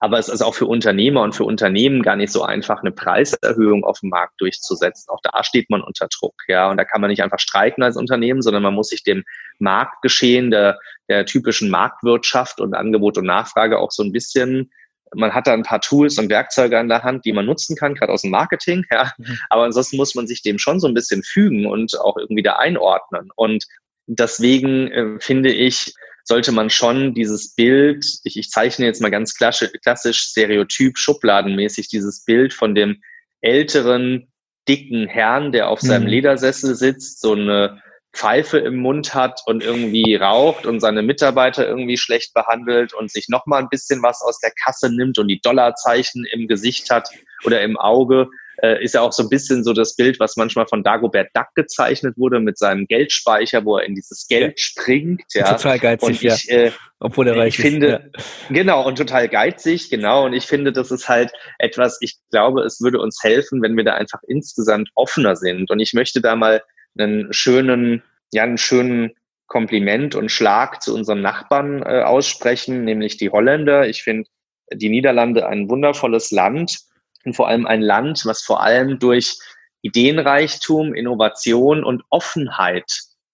Aber 0.01 0.19
es 0.19 0.29
ist 0.29 0.43
auch 0.43 0.55
für 0.55 0.67
Unternehmer 0.67 1.23
und 1.23 1.35
für 1.35 1.45
Unternehmen 1.45 2.03
gar 2.03 2.17
nicht 2.17 2.33
so 2.33 2.43
einfach, 2.43 2.81
eine 2.81 2.93
Preiserhöhung 2.93 3.85
auf 3.85 4.01
dem 4.01 4.11
Markt 4.11 4.41
durchzusetzen. 4.41 5.09
Auch 5.09 5.21
da 5.23 5.45
steht 5.45 5.71
man 5.71 5.83
unter 5.83 6.09
Druck, 6.09 6.35
ja. 6.49 6.71
Und 6.71 6.77
da 6.77 6.85
kann 6.85 7.01
man 7.01 7.11
nicht 7.11 7.23
einfach 7.23 7.39
streiken 7.39 7.83
als 7.83 7.97
Unternehmen, 7.97 8.43
sondern 8.43 8.63
man 8.63 8.75
muss 8.75 8.89
sich 8.89 9.03
dem 9.03 9.25
Marktgeschehen 9.59 10.51
der, 10.51 10.79
der 11.09 11.27
typischen 11.27 11.71
Marktwirtschaft 11.71 12.61
und 12.61 12.75
Angebot 12.75 13.19
und 13.19 13.27
Nachfrage 13.27 13.79
auch 13.79 13.91
so 13.91 14.03
ein 14.03 14.13
bisschen 14.13 14.71
man 15.17 15.33
hat 15.33 15.47
da 15.47 15.53
ein 15.53 15.63
paar 15.63 15.81
Tools 15.81 16.19
und 16.19 16.29
Werkzeuge 16.29 16.79
an 16.79 16.89
der 16.89 17.03
Hand, 17.03 17.25
die 17.25 17.33
man 17.33 17.47
nutzen 17.47 17.77
kann, 17.77 17.95
gerade 17.95 18.13
aus 18.13 18.23
dem 18.23 18.31
Marketing, 18.31 18.85
ja. 18.91 19.13
Mhm. 19.17 19.39
Aber 19.49 19.63
ansonsten 19.63 19.97
muss 19.97 20.15
man 20.15 20.27
sich 20.27 20.43
dem 20.43 20.59
schon 20.59 20.81
so 20.81 20.89
ein 20.89 20.95
bisschen 20.95 21.23
fügen 21.23 21.67
und 21.67 21.99
auch 22.01 22.17
irgendwie 22.17 22.43
da 22.43 22.55
einordnen. 22.55 23.31
Und 23.37 23.65
deswegen 24.07 24.91
äh, 24.91 25.21
finde 25.21 25.53
ich, 25.53 25.95
sollte 26.25 26.53
man 26.53 26.71
schon 26.71 27.15
dieses 27.15 27.55
Bild, 27.55 28.05
ich, 28.25 28.39
ich 28.39 28.51
zeichne 28.51 28.87
jetzt 28.87 29.01
mal 29.01 29.11
ganz 29.11 29.35
klassisch, 29.35 29.71
klassisch 29.83 30.19
stereotyp, 30.19 30.99
schubladenmäßig, 30.99 31.89
dieses 31.89 32.25
Bild 32.25 32.53
von 32.53 32.75
dem 32.75 33.03
älteren, 33.43 34.33
dicken 34.67 35.07
Herrn, 35.07 35.53
der 35.53 35.69
auf 35.69 35.81
seinem 35.81 36.05
mhm. 36.05 36.09
Ledersessel 36.09 36.75
sitzt, 36.75 37.21
so 37.21 37.33
eine 37.33 37.83
Pfeife 38.15 38.59
im 38.59 38.77
Mund 38.77 39.15
hat 39.15 39.43
und 39.45 39.63
irgendwie 39.63 40.15
raucht 40.15 40.67
und 40.67 40.81
seine 40.81 41.03
Mitarbeiter 41.03 41.67
irgendwie 41.67 41.99
schlecht 41.99 42.33
behandelt 42.33 42.95
und 42.95 43.11
sich 43.11 43.29
nochmal 43.29 43.61
ein 43.61 43.69
bisschen 43.69 44.03
was 44.03 44.23
aus 44.23 44.39
der 44.39 44.53
Kasse 44.65 44.91
nimmt 44.91 45.19
und 45.19 45.29
die 45.29 45.41
Dollarzeichen 45.41 46.25
im 46.33 46.49
Gesicht 46.49 46.91
hat 46.91 47.11
oder 47.45 47.61
im 47.61 47.77
Auge 47.77 48.29
äh, 48.65 48.83
ist 48.83 48.95
ja 48.95 49.03
auch 49.03 49.13
so 49.13 49.23
ein 49.23 49.29
bisschen 49.29 49.63
so 49.63 49.73
das 49.73 49.95
Bild, 49.95 50.19
was 50.21 50.37
manchmal 50.37 50.67
von 50.67 50.83
Dagobert 50.83 51.29
Duck 51.35 51.49
gezeichnet 51.55 52.17
wurde 52.17 52.41
mit 52.41 52.57
seinem 52.57 52.87
Geldspeicher, 52.87 53.65
wo 53.65 53.77
er 53.77 53.85
in 53.85 53.95
dieses 53.95 54.27
Geld 54.27 54.59
springt. 54.59 55.23
Ja. 55.35 55.53
Total 55.53 55.79
geizig, 55.79 56.09
und 56.09 56.23
ich, 56.23 56.45
ja. 56.45 56.57
Äh, 56.57 56.73
Obwohl 56.99 57.29
er 57.29 57.37
reich 57.37 57.59
ich 57.59 57.61
finde, 57.61 57.89
ja. 57.89 58.23
Genau, 58.49 58.87
und 58.87 58.97
total 58.97 59.29
geizig, 59.29 59.91
genau. 59.91 60.25
Und 60.25 60.33
ich 60.33 60.47
finde, 60.47 60.73
das 60.73 60.91
ist 60.91 61.09
halt 61.09 61.33
etwas, 61.59 61.99
ich 62.01 62.17
glaube, 62.31 62.63
es 62.63 62.81
würde 62.81 63.01
uns 63.01 63.23
helfen, 63.23 63.61
wenn 63.61 63.77
wir 63.77 63.85
da 63.85 63.95
einfach 63.95 64.21
insgesamt 64.27 64.91
offener 64.95 65.37
sind. 65.37 65.71
Und 65.71 65.81
ich 65.81 65.93
möchte 65.93 66.21
da 66.23 66.35
mal 66.35 66.63
einen 66.99 67.33
schönen, 67.33 68.03
ja, 68.33 68.45
einen 68.45 68.59
schönen 68.59 69.13
Kompliment 69.47 70.15
und 70.15 70.31
Schlag 70.31 70.83
zu 70.83 70.95
unseren 70.95 71.21
Nachbarn 71.21 71.83
äh, 71.83 72.03
aussprechen, 72.03 72.85
nämlich 72.85 73.19
die 73.19 73.31
Holländer. 73.31 73.87
Ich 73.87 74.03
finde 74.03 74.29
die 74.73 74.89
Niederlande 74.89 75.47
ein 75.47 75.69
wundervolles 75.69 76.31
Land 76.31 76.79
und 77.25 77.35
vor 77.35 77.49
allem 77.49 77.67
ein 77.67 77.83
Land, 77.83 78.25
was 78.25 78.43
vor 78.43 78.63
allem 78.63 78.99
durch 78.99 79.39
Ideenreichtum, 79.83 80.95
Innovation 80.95 81.85
und 81.85 82.03
Offenheit 82.11 82.91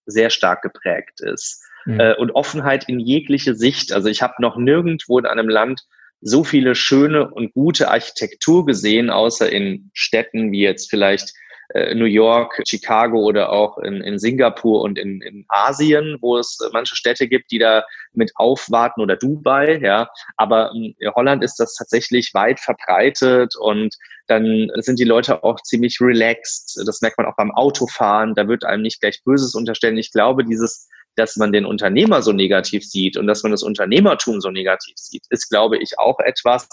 sehr 0.07 0.31
stark 0.31 0.63
geprägt 0.63 1.21
ist. 1.21 1.63
Mhm. 1.85 2.01
Äh, 2.01 2.15
und 2.17 2.33
Offenheit 2.33 2.89
in 2.89 3.01
jegliche 3.01 3.55
Sicht. 3.55 3.93
Also 3.93 4.09
ich 4.09 4.23
habe 4.23 4.35
noch 4.39 4.57
nirgendwo 4.57 5.19
in 5.19 5.27
einem 5.27 5.49
Land 5.49 5.83
so 6.21 6.45
viele 6.45 6.75
schöne 6.75 7.31
und 7.31 7.55
gute 7.55 7.91
Architektur 7.91 8.67
gesehen, 8.67 9.11
außer 9.11 9.51
in 9.51 9.91
Städten 9.95 10.53
wie 10.53 10.61
jetzt 10.61 10.91
vielleicht 10.91 11.33
äh, 11.75 11.95
New 11.95 12.05
York, 12.05 12.63
Chicago 12.67 13.19
oder 13.21 13.51
auch 13.51 13.79
in, 13.79 14.01
in 14.03 14.19
Singapur 14.19 14.83
und 14.83 14.99
in, 14.99 15.21
in 15.21 15.45
Asien, 15.49 16.19
wo 16.21 16.37
es 16.37 16.59
manche 16.73 16.97
Städte 16.97 17.29
gibt, 17.29 17.51
die 17.51 17.59
da 17.59 17.85
mit 18.13 18.33
aufwarten 18.35 19.01
oder 19.01 19.17
Dubai, 19.17 19.79
ja. 19.83 20.09
Aber 20.37 20.73
in 20.73 20.95
Holland 21.15 21.45
ist 21.45 21.57
das 21.57 21.75
tatsächlich 21.75 22.33
weit 22.35 22.61
verbreitet 22.61 23.55
und 23.57 23.95
dann 24.27 24.71
sind 24.77 24.99
die 24.99 25.05
Leute 25.05 25.45
auch 25.45 25.61
ziemlich 25.63 26.01
relaxed. 26.01 26.83
Das 26.87 27.01
merkt 27.03 27.19
man 27.19 27.27
auch 27.27 27.37
beim 27.37 27.51
Autofahren. 27.53 28.35
Da 28.35 28.49
wird 28.49 28.65
einem 28.65 28.83
nicht 28.83 29.01
gleich 29.01 29.23
Böses 29.25 29.55
unterstellen. 29.55 29.99
Ich 29.99 30.13
glaube, 30.13 30.45
dieses 30.45 30.89
dass 31.17 31.37
man 31.37 31.53
den 31.53 31.67
Unternehmer 31.67 32.23
so 32.23 32.33
negativ 32.33 32.85
sieht 32.85 33.17
und 33.17 33.27
dass 33.27 33.43
man 33.43 33.53
das 33.53 33.63
Unternehmertum 33.63 34.41
so 34.41 34.51
negativ 34.51 34.95
sieht, 34.97 35.25
ist, 35.31 35.49
glaube 35.49 35.77
ich, 35.79 35.99
auch 35.99 36.19
etwas, 36.21 36.69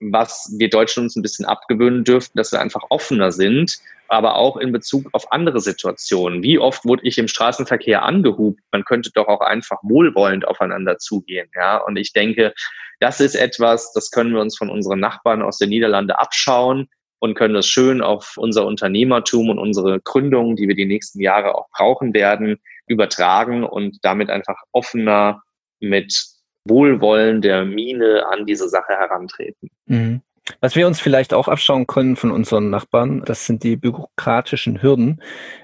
was 0.00 0.54
wir 0.58 0.68
Deutschen 0.68 1.04
uns 1.04 1.16
ein 1.16 1.22
bisschen 1.22 1.46
abgewöhnen 1.46 2.04
dürften, 2.04 2.36
dass 2.38 2.52
wir 2.52 2.60
einfach 2.60 2.82
offener 2.90 3.32
sind, 3.32 3.78
aber 4.08 4.36
auch 4.36 4.56
in 4.56 4.70
Bezug 4.72 5.08
auf 5.12 5.32
andere 5.32 5.60
Situationen. 5.60 6.42
Wie 6.42 6.58
oft 6.58 6.84
wurde 6.84 7.06
ich 7.06 7.18
im 7.18 7.28
Straßenverkehr 7.28 8.02
angehubt? 8.02 8.60
Man 8.72 8.84
könnte 8.84 9.10
doch 9.14 9.26
auch 9.26 9.40
einfach 9.40 9.78
wohlwollend 9.82 10.46
aufeinander 10.46 10.98
zugehen. 10.98 11.48
Ja, 11.54 11.78
und 11.78 11.96
ich 11.96 12.12
denke, 12.12 12.52
das 13.00 13.20
ist 13.20 13.34
etwas, 13.34 13.92
das 13.92 14.10
können 14.10 14.32
wir 14.32 14.40
uns 14.40 14.56
von 14.56 14.70
unseren 14.70 15.00
Nachbarn 15.00 15.42
aus 15.42 15.58
den 15.58 15.70
Niederlande 15.70 16.18
abschauen. 16.18 16.88
und 17.18 17.34
können 17.34 17.54
das 17.54 17.66
schön 17.66 18.02
auf 18.02 18.34
unser 18.36 18.66
Unternehmertum 18.66 19.48
und 19.48 19.58
unsere 19.58 20.00
Gründungen, 20.00 20.56
die 20.56 20.68
wir 20.68 20.74
die 20.74 20.86
nächsten 20.86 21.20
Jahre 21.20 21.54
auch 21.54 21.68
brauchen 21.70 22.14
werden, 22.14 22.58
übertragen 22.86 23.64
und 23.64 23.98
damit 24.02 24.30
einfach 24.30 24.56
offener 24.72 25.42
mit 25.80 26.35
Wohlwollen 26.68 27.40
der 27.40 27.64
Mine 27.64 28.24
an 28.30 28.46
diese 28.46 28.68
Sache 28.68 28.92
herantreten. 28.92 29.70
Mhm. 29.86 30.22
Was 30.60 30.76
wir 30.76 30.86
uns 30.86 31.00
vielleicht 31.00 31.34
auch 31.34 31.48
abschauen 31.48 31.86
können 31.86 32.16
von 32.16 32.30
unseren 32.30 32.70
Nachbarn, 32.70 33.22
das 33.24 33.46
sind 33.46 33.64
die 33.64 33.76
bürokratischen 33.76 34.80
Hürden, 34.80 35.20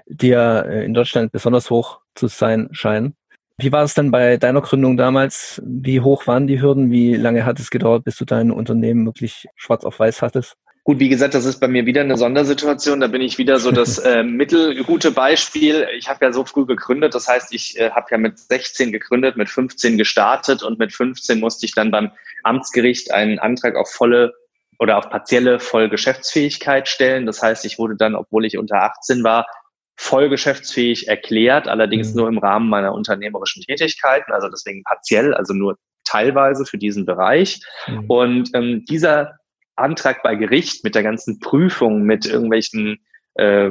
die 0.07 0.29
ja 0.29 0.61
äh, 0.61 0.85
in 0.85 0.95
Deutschland 0.95 1.31
besonders 1.31 1.71
hoch 1.71 2.01
zu 2.15 2.27
sein 2.27 2.69
scheinen. 2.73 3.15
Wie 3.59 3.71
war 3.71 3.85
es 3.85 3.95
denn 3.95 4.11
bei 4.11 4.39
deiner 4.39 4.61
Gründung 4.61 4.97
damals? 4.97 5.63
Wie 5.65 6.01
hoch 6.01 6.27
waren 6.27 6.49
die 6.49 6.61
Hürden? 6.61 6.91
Wie 6.91 7.15
lange 7.15 7.45
hat 7.45 7.61
es 7.61 7.71
gedauert, 7.71 8.05
bis 8.05 8.17
du 8.17 8.25
dein 8.25 8.51
Unternehmen 8.51 9.07
wirklich 9.07 9.47
schwarz 9.55 9.85
auf 9.85 10.01
weiß 10.01 10.21
hattest? 10.21 10.57
Gut, 10.85 10.99
wie 10.99 11.09
gesagt, 11.09 11.35
das 11.35 11.45
ist 11.45 11.61
bei 11.61 11.69
mir 11.69 11.87
wieder 11.87 12.01
eine 12.01 12.17
Sondersituation. 12.17 13.01
Da 13.01 13.07
bin 13.07 13.23
ich 13.23 13.39
wieder 13.39 13.61
so 13.61 13.71
das 13.71 13.99
äh, 14.05 14.25
mittelgute 14.25 15.13
Beispiel. 15.13 15.87
Ich 15.97 16.09
habe 16.09 16.25
ja 16.25 16.33
so 16.33 16.45
früh 16.45 16.67
gegründet. 16.67 17.15
Das 17.15 17.29
heißt, 17.29 17.55
ich 17.55 17.79
äh, 17.79 17.91
habe 17.91 18.07
ja 18.11 18.19
mit 18.19 18.39
16 18.39 18.91
gegründet, 18.91 19.37
mit 19.37 19.49
15 19.49 19.97
gestartet 19.97 20.65
und 20.65 20.81
mit 20.81 20.93
15 20.93 21.39
musste 21.39 21.67
ich 21.67 21.75
dann 21.75 21.93
beim 21.93 22.11
Amtsgericht 22.43 23.13
einen 23.13 23.39
Antrag 23.39 23.77
auf 23.77 23.93
volle 23.93 24.35
oder 24.81 24.99
auf 24.99 25.09
partielle 25.09 25.61
Vollgeschäftsfähigkeit 25.61 26.89
stellen. 26.89 27.27
Das 27.27 27.41
heißt, 27.41 27.65
ich 27.65 27.79
wurde 27.79 27.95
dann, 27.95 28.17
obwohl 28.17 28.45
ich 28.45 28.59
unter 28.59 28.83
18 28.83 29.23
war, 29.23 29.47
voll 29.95 30.29
geschäftsfähig 30.29 31.07
erklärt, 31.07 31.69
allerdings 31.69 32.11
mhm. 32.11 32.17
nur 32.17 32.29
im 32.29 32.39
Rahmen 32.39 32.69
meiner 32.69 32.93
unternehmerischen 32.93 33.63
Tätigkeiten, 33.63 34.33
also 34.33 34.49
deswegen 34.49 34.83
partiell, 34.83 35.33
also 35.35 35.55
nur 35.55 35.77
teilweise 36.05 36.67
für 36.67 36.79
diesen 36.79 37.07
Bereich. 37.07 37.61
Mhm. 37.87 38.05
Und 38.09 38.51
ähm, 38.55 38.85
dieser 38.87 39.39
Antrag 39.77 40.23
bei 40.23 40.35
Gericht 40.35 40.85
mit 40.85 40.95
der 40.95 41.03
ganzen 41.03 41.41
Prüfung, 41.41 42.03
mit 42.03 42.27
irgendwelchen, 42.27 42.99
äh, 43.35 43.71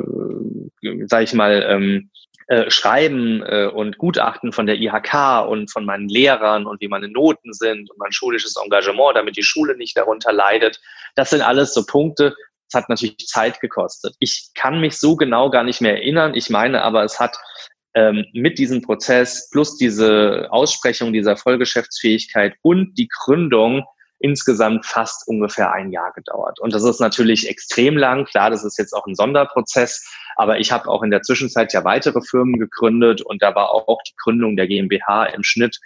sage 1.08 1.24
ich 1.24 1.34
mal, 1.34 1.66
ähm, 1.68 2.10
äh, 2.48 2.70
Schreiben 2.70 3.44
äh, 3.44 3.68
und 3.74 3.98
Gutachten 3.98 4.52
von 4.52 4.66
der 4.66 4.76
IHK 4.76 5.48
und 5.48 5.72
von 5.72 5.86
meinen 5.86 6.10
Lehrern 6.10 6.66
und 6.66 6.82
wie 6.82 6.90
meine 6.90 7.08
Noten 7.08 7.54
sind 7.54 7.90
und 7.90 7.98
mein 7.98 8.12
schulisches 8.12 8.56
Engagement, 8.62 9.16
damit 9.16 9.38
die 9.38 9.44
Schule 9.44 9.78
nicht 9.78 9.96
darunter 9.96 10.34
leidet. 10.34 10.82
Das 11.16 11.30
sind 11.30 11.42
alles 11.42 11.74
so 11.74 11.86
Punkte. 11.86 12.36
Es 12.68 12.74
hat 12.78 12.90
natürlich 12.90 13.18
Zeit 13.20 13.62
gekostet. 13.62 14.16
Ich 14.20 14.50
kann 14.54 14.82
mich 14.82 14.98
so 14.98 15.16
genau 15.16 15.50
gar 15.50 15.64
nicht 15.64 15.80
mehr 15.80 15.94
erinnern. 15.94 16.34
Ich 16.36 16.50
meine 16.50 16.82
aber, 16.82 17.04
es 17.04 17.20
hat 17.22 17.38
ähm, 17.94 18.26
mit 18.34 18.58
diesem 18.58 18.82
Prozess 18.82 19.50
plus 19.52 19.78
diese 19.78 20.48
Aussprechung 20.52 21.14
dieser 21.14 21.38
Vollgeschäftsfähigkeit 21.38 22.56
und 22.62 22.98
die 22.98 23.08
Gründung 23.08 23.86
insgesamt 24.22 24.86
fast 24.86 25.28
ungefähr 25.28 25.72
ein 25.72 25.92
Jahr 25.92 26.12
gedauert. 26.14 26.60
Und 26.60 26.74
das 26.74 26.84
ist 26.84 27.00
natürlich 27.00 27.50
extrem 27.50 27.98
lang. 27.98 28.26
Klar, 28.26 28.50
das 28.50 28.64
ist 28.64 28.78
jetzt 28.78 28.94
auch 28.94 29.06
ein 29.08 29.16
Sonderprozess, 29.16 30.08
aber 30.36 30.60
ich 30.60 30.72
habe 30.72 30.88
auch 30.90 31.04
in 31.04 31.12
der 31.12 31.22
Zwischenzeit 31.22 31.74
ja 31.74 31.84
weitere 31.84 32.22
Firmen 32.22 32.60
gegründet 32.60 33.22
und 33.22 33.42
da 33.42 33.56
war 33.56 33.72
auch 33.72 34.02
die 34.08 34.16
Gründung 34.22 34.56
der 34.56 34.68
GmbH 34.68 35.26
im 35.26 35.44
Schnitt 35.44 35.80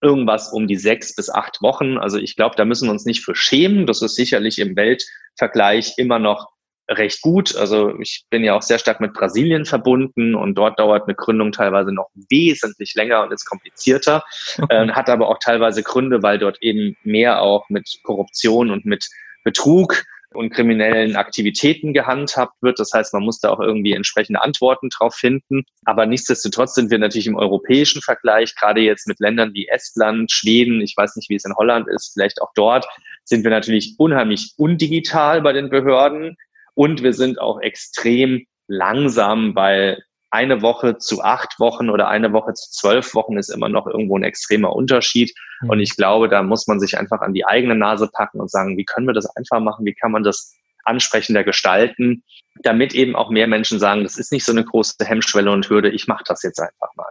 irgendwas 0.00 0.52
um 0.52 0.68
die 0.68 0.76
sechs 0.76 1.14
bis 1.14 1.28
acht 1.30 1.60
Wochen. 1.60 1.98
Also 1.98 2.18
ich 2.18 2.36
glaube, 2.36 2.56
da 2.56 2.64
müssen 2.64 2.86
wir 2.86 2.92
uns 2.92 3.04
nicht 3.04 3.24
für 3.24 3.34
schämen. 3.34 3.86
Das 3.86 4.02
ist 4.02 4.14
sicherlich 4.14 4.58
im 4.58 4.76
Weltvergleich 4.76 5.94
immer 5.96 6.18
noch 6.18 6.52
recht 6.88 7.20
gut. 7.20 7.56
Also 7.56 7.98
ich 8.00 8.24
bin 8.30 8.44
ja 8.44 8.54
auch 8.54 8.62
sehr 8.62 8.78
stark 8.78 9.00
mit 9.00 9.12
Brasilien 9.12 9.64
verbunden 9.64 10.34
und 10.34 10.54
dort 10.54 10.78
dauert 10.78 11.04
eine 11.04 11.14
Gründung 11.14 11.52
teilweise 11.52 11.92
noch 11.92 12.08
wesentlich 12.30 12.94
länger 12.94 13.22
und 13.22 13.32
ist 13.32 13.44
komplizierter, 13.44 14.24
okay. 14.60 14.88
äh, 14.88 14.92
hat 14.92 15.10
aber 15.10 15.28
auch 15.28 15.38
teilweise 15.38 15.82
Gründe, 15.82 16.22
weil 16.22 16.38
dort 16.38 16.62
eben 16.62 16.96
mehr 17.02 17.42
auch 17.42 17.68
mit 17.68 18.00
Korruption 18.02 18.70
und 18.70 18.86
mit 18.86 19.06
Betrug 19.44 20.04
und 20.34 20.50
kriminellen 20.50 21.16
Aktivitäten 21.16 21.94
gehandhabt 21.94 22.54
wird. 22.60 22.78
Das 22.78 22.92
heißt, 22.92 23.14
man 23.14 23.22
muss 23.22 23.40
da 23.40 23.50
auch 23.50 23.60
irgendwie 23.60 23.94
entsprechende 23.94 24.42
Antworten 24.42 24.90
drauf 24.90 25.14
finden. 25.14 25.64
Aber 25.84 26.06
nichtsdestotrotz 26.06 26.74
sind 26.74 26.90
wir 26.90 26.98
natürlich 26.98 27.26
im 27.26 27.36
europäischen 27.36 28.02
Vergleich, 28.02 28.54
gerade 28.54 28.80
jetzt 28.80 29.08
mit 29.08 29.20
Ländern 29.20 29.54
wie 29.54 29.68
Estland, 29.68 30.30
Schweden, 30.30 30.80
ich 30.80 30.94
weiß 30.96 31.16
nicht, 31.16 31.30
wie 31.30 31.36
es 31.36 31.44
in 31.44 31.54
Holland 31.54 31.88
ist, 31.88 32.12
vielleicht 32.12 32.42
auch 32.42 32.52
dort, 32.54 32.86
sind 33.24 33.42
wir 33.42 33.50
natürlich 33.50 33.94
unheimlich 33.98 34.52
undigital 34.56 35.40
bei 35.40 35.52
den 35.52 35.70
Behörden. 35.70 36.36
Und 36.78 37.02
wir 37.02 37.12
sind 37.12 37.40
auch 37.40 37.60
extrem 37.60 38.46
langsam, 38.68 39.56
weil 39.56 40.00
eine 40.30 40.62
Woche 40.62 40.96
zu 40.98 41.22
acht 41.22 41.58
Wochen 41.58 41.90
oder 41.90 42.06
eine 42.06 42.32
Woche 42.32 42.52
zu 42.54 42.70
zwölf 42.70 43.16
Wochen 43.16 43.36
ist 43.36 43.48
immer 43.48 43.68
noch 43.68 43.88
irgendwo 43.88 44.16
ein 44.16 44.22
extremer 44.22 44.72
Unterschied. 44.72 45.34
Mhm. 45.60 45.70
Und 45.70 45.80
ich 45.80 45.96
glaube, 45.96 46.28
da 46.28 46.44
muss 46.44 46.68
man 46.68 46.78
sich 46.78 46.96
einfach 46.96 47.20
an 47.20 47.34
die 47.34 47.44
eigene 47.44 47.74
Nase 47.74 48.08
packen 48.12 48.38
und 48.38 48.48
sagen, 48.48 48.76
wie 48.76 48.84
können 48.84 49.08
wir 49.08 49.12
das 49.12 49.26
einfach 49.34 49.58
machen? 49.58 49.86
Wie 49.86 49.94
kann 49.94 50.12
man 50.12 50.22
das 50.22 50.54
ansprechender 50.84 51.42
gestalten, 51.42 52.22
damit 52.62 52.94
eben 52.94 53.16
auch 53.16 53.30
mehr 53.30 53.48
Menschen 53.48 53.80
sagen, 53.80 54.04
das 54.04 54.16
ist 54.16 54.30
nicht 54.30 54.44
so 54.44 54.52
eine 54.52 54.64
große 54.64 55.04
Hemmschwelle 55.04 55.50
und 55.50 55.68
Hürde, 55.68 55.90
ich 55.90 56.06
mache 56.06 56.22
das 56.28 56.44
jetzt 56.44 56.60
einfach 56.60 56.94
mal. 56.94 57.10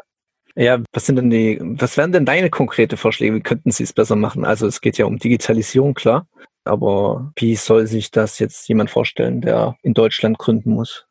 Ja, 0.56 0.80
was 0.94 1.06
sind 1.06 1.18
denn 1.18 1.30
die, 1.30 1.60
was 1.62 1.98
wären 1.98 2.14
denn 2.14 2.26
deine 2.26 2.50
konkrete 2.50 2.96
Vorschläge? 2.96 3.36
Wie 3.36 3.42
könnten 3.42 3.72
Sie 3.72 3.84
es 3.84 3.92
besser 3.92 4.16
machen? 4.16 4.46
Also 4.46 4.66
es 4.66 4.80
geht 4.80 4.98
ja 4.98 5.06
um 5.06 5.20
Digitalisierung, 5.20 5.94
klar. 5.94 6.26
Aber 6.68 7.32
wie 7.36 7.56
soll 7.56 7.88
sich 7.88 8.12
das 8.12 8.40
jetzt 8.40 8.68
jemand 8.68 8.90
vorstellen, 8.90 9.42
der 9.42 9.78
in 9.82 9.94
Deutschland 9.94 10.38
gründen 10.38 10.72
muss? 10.72 11.06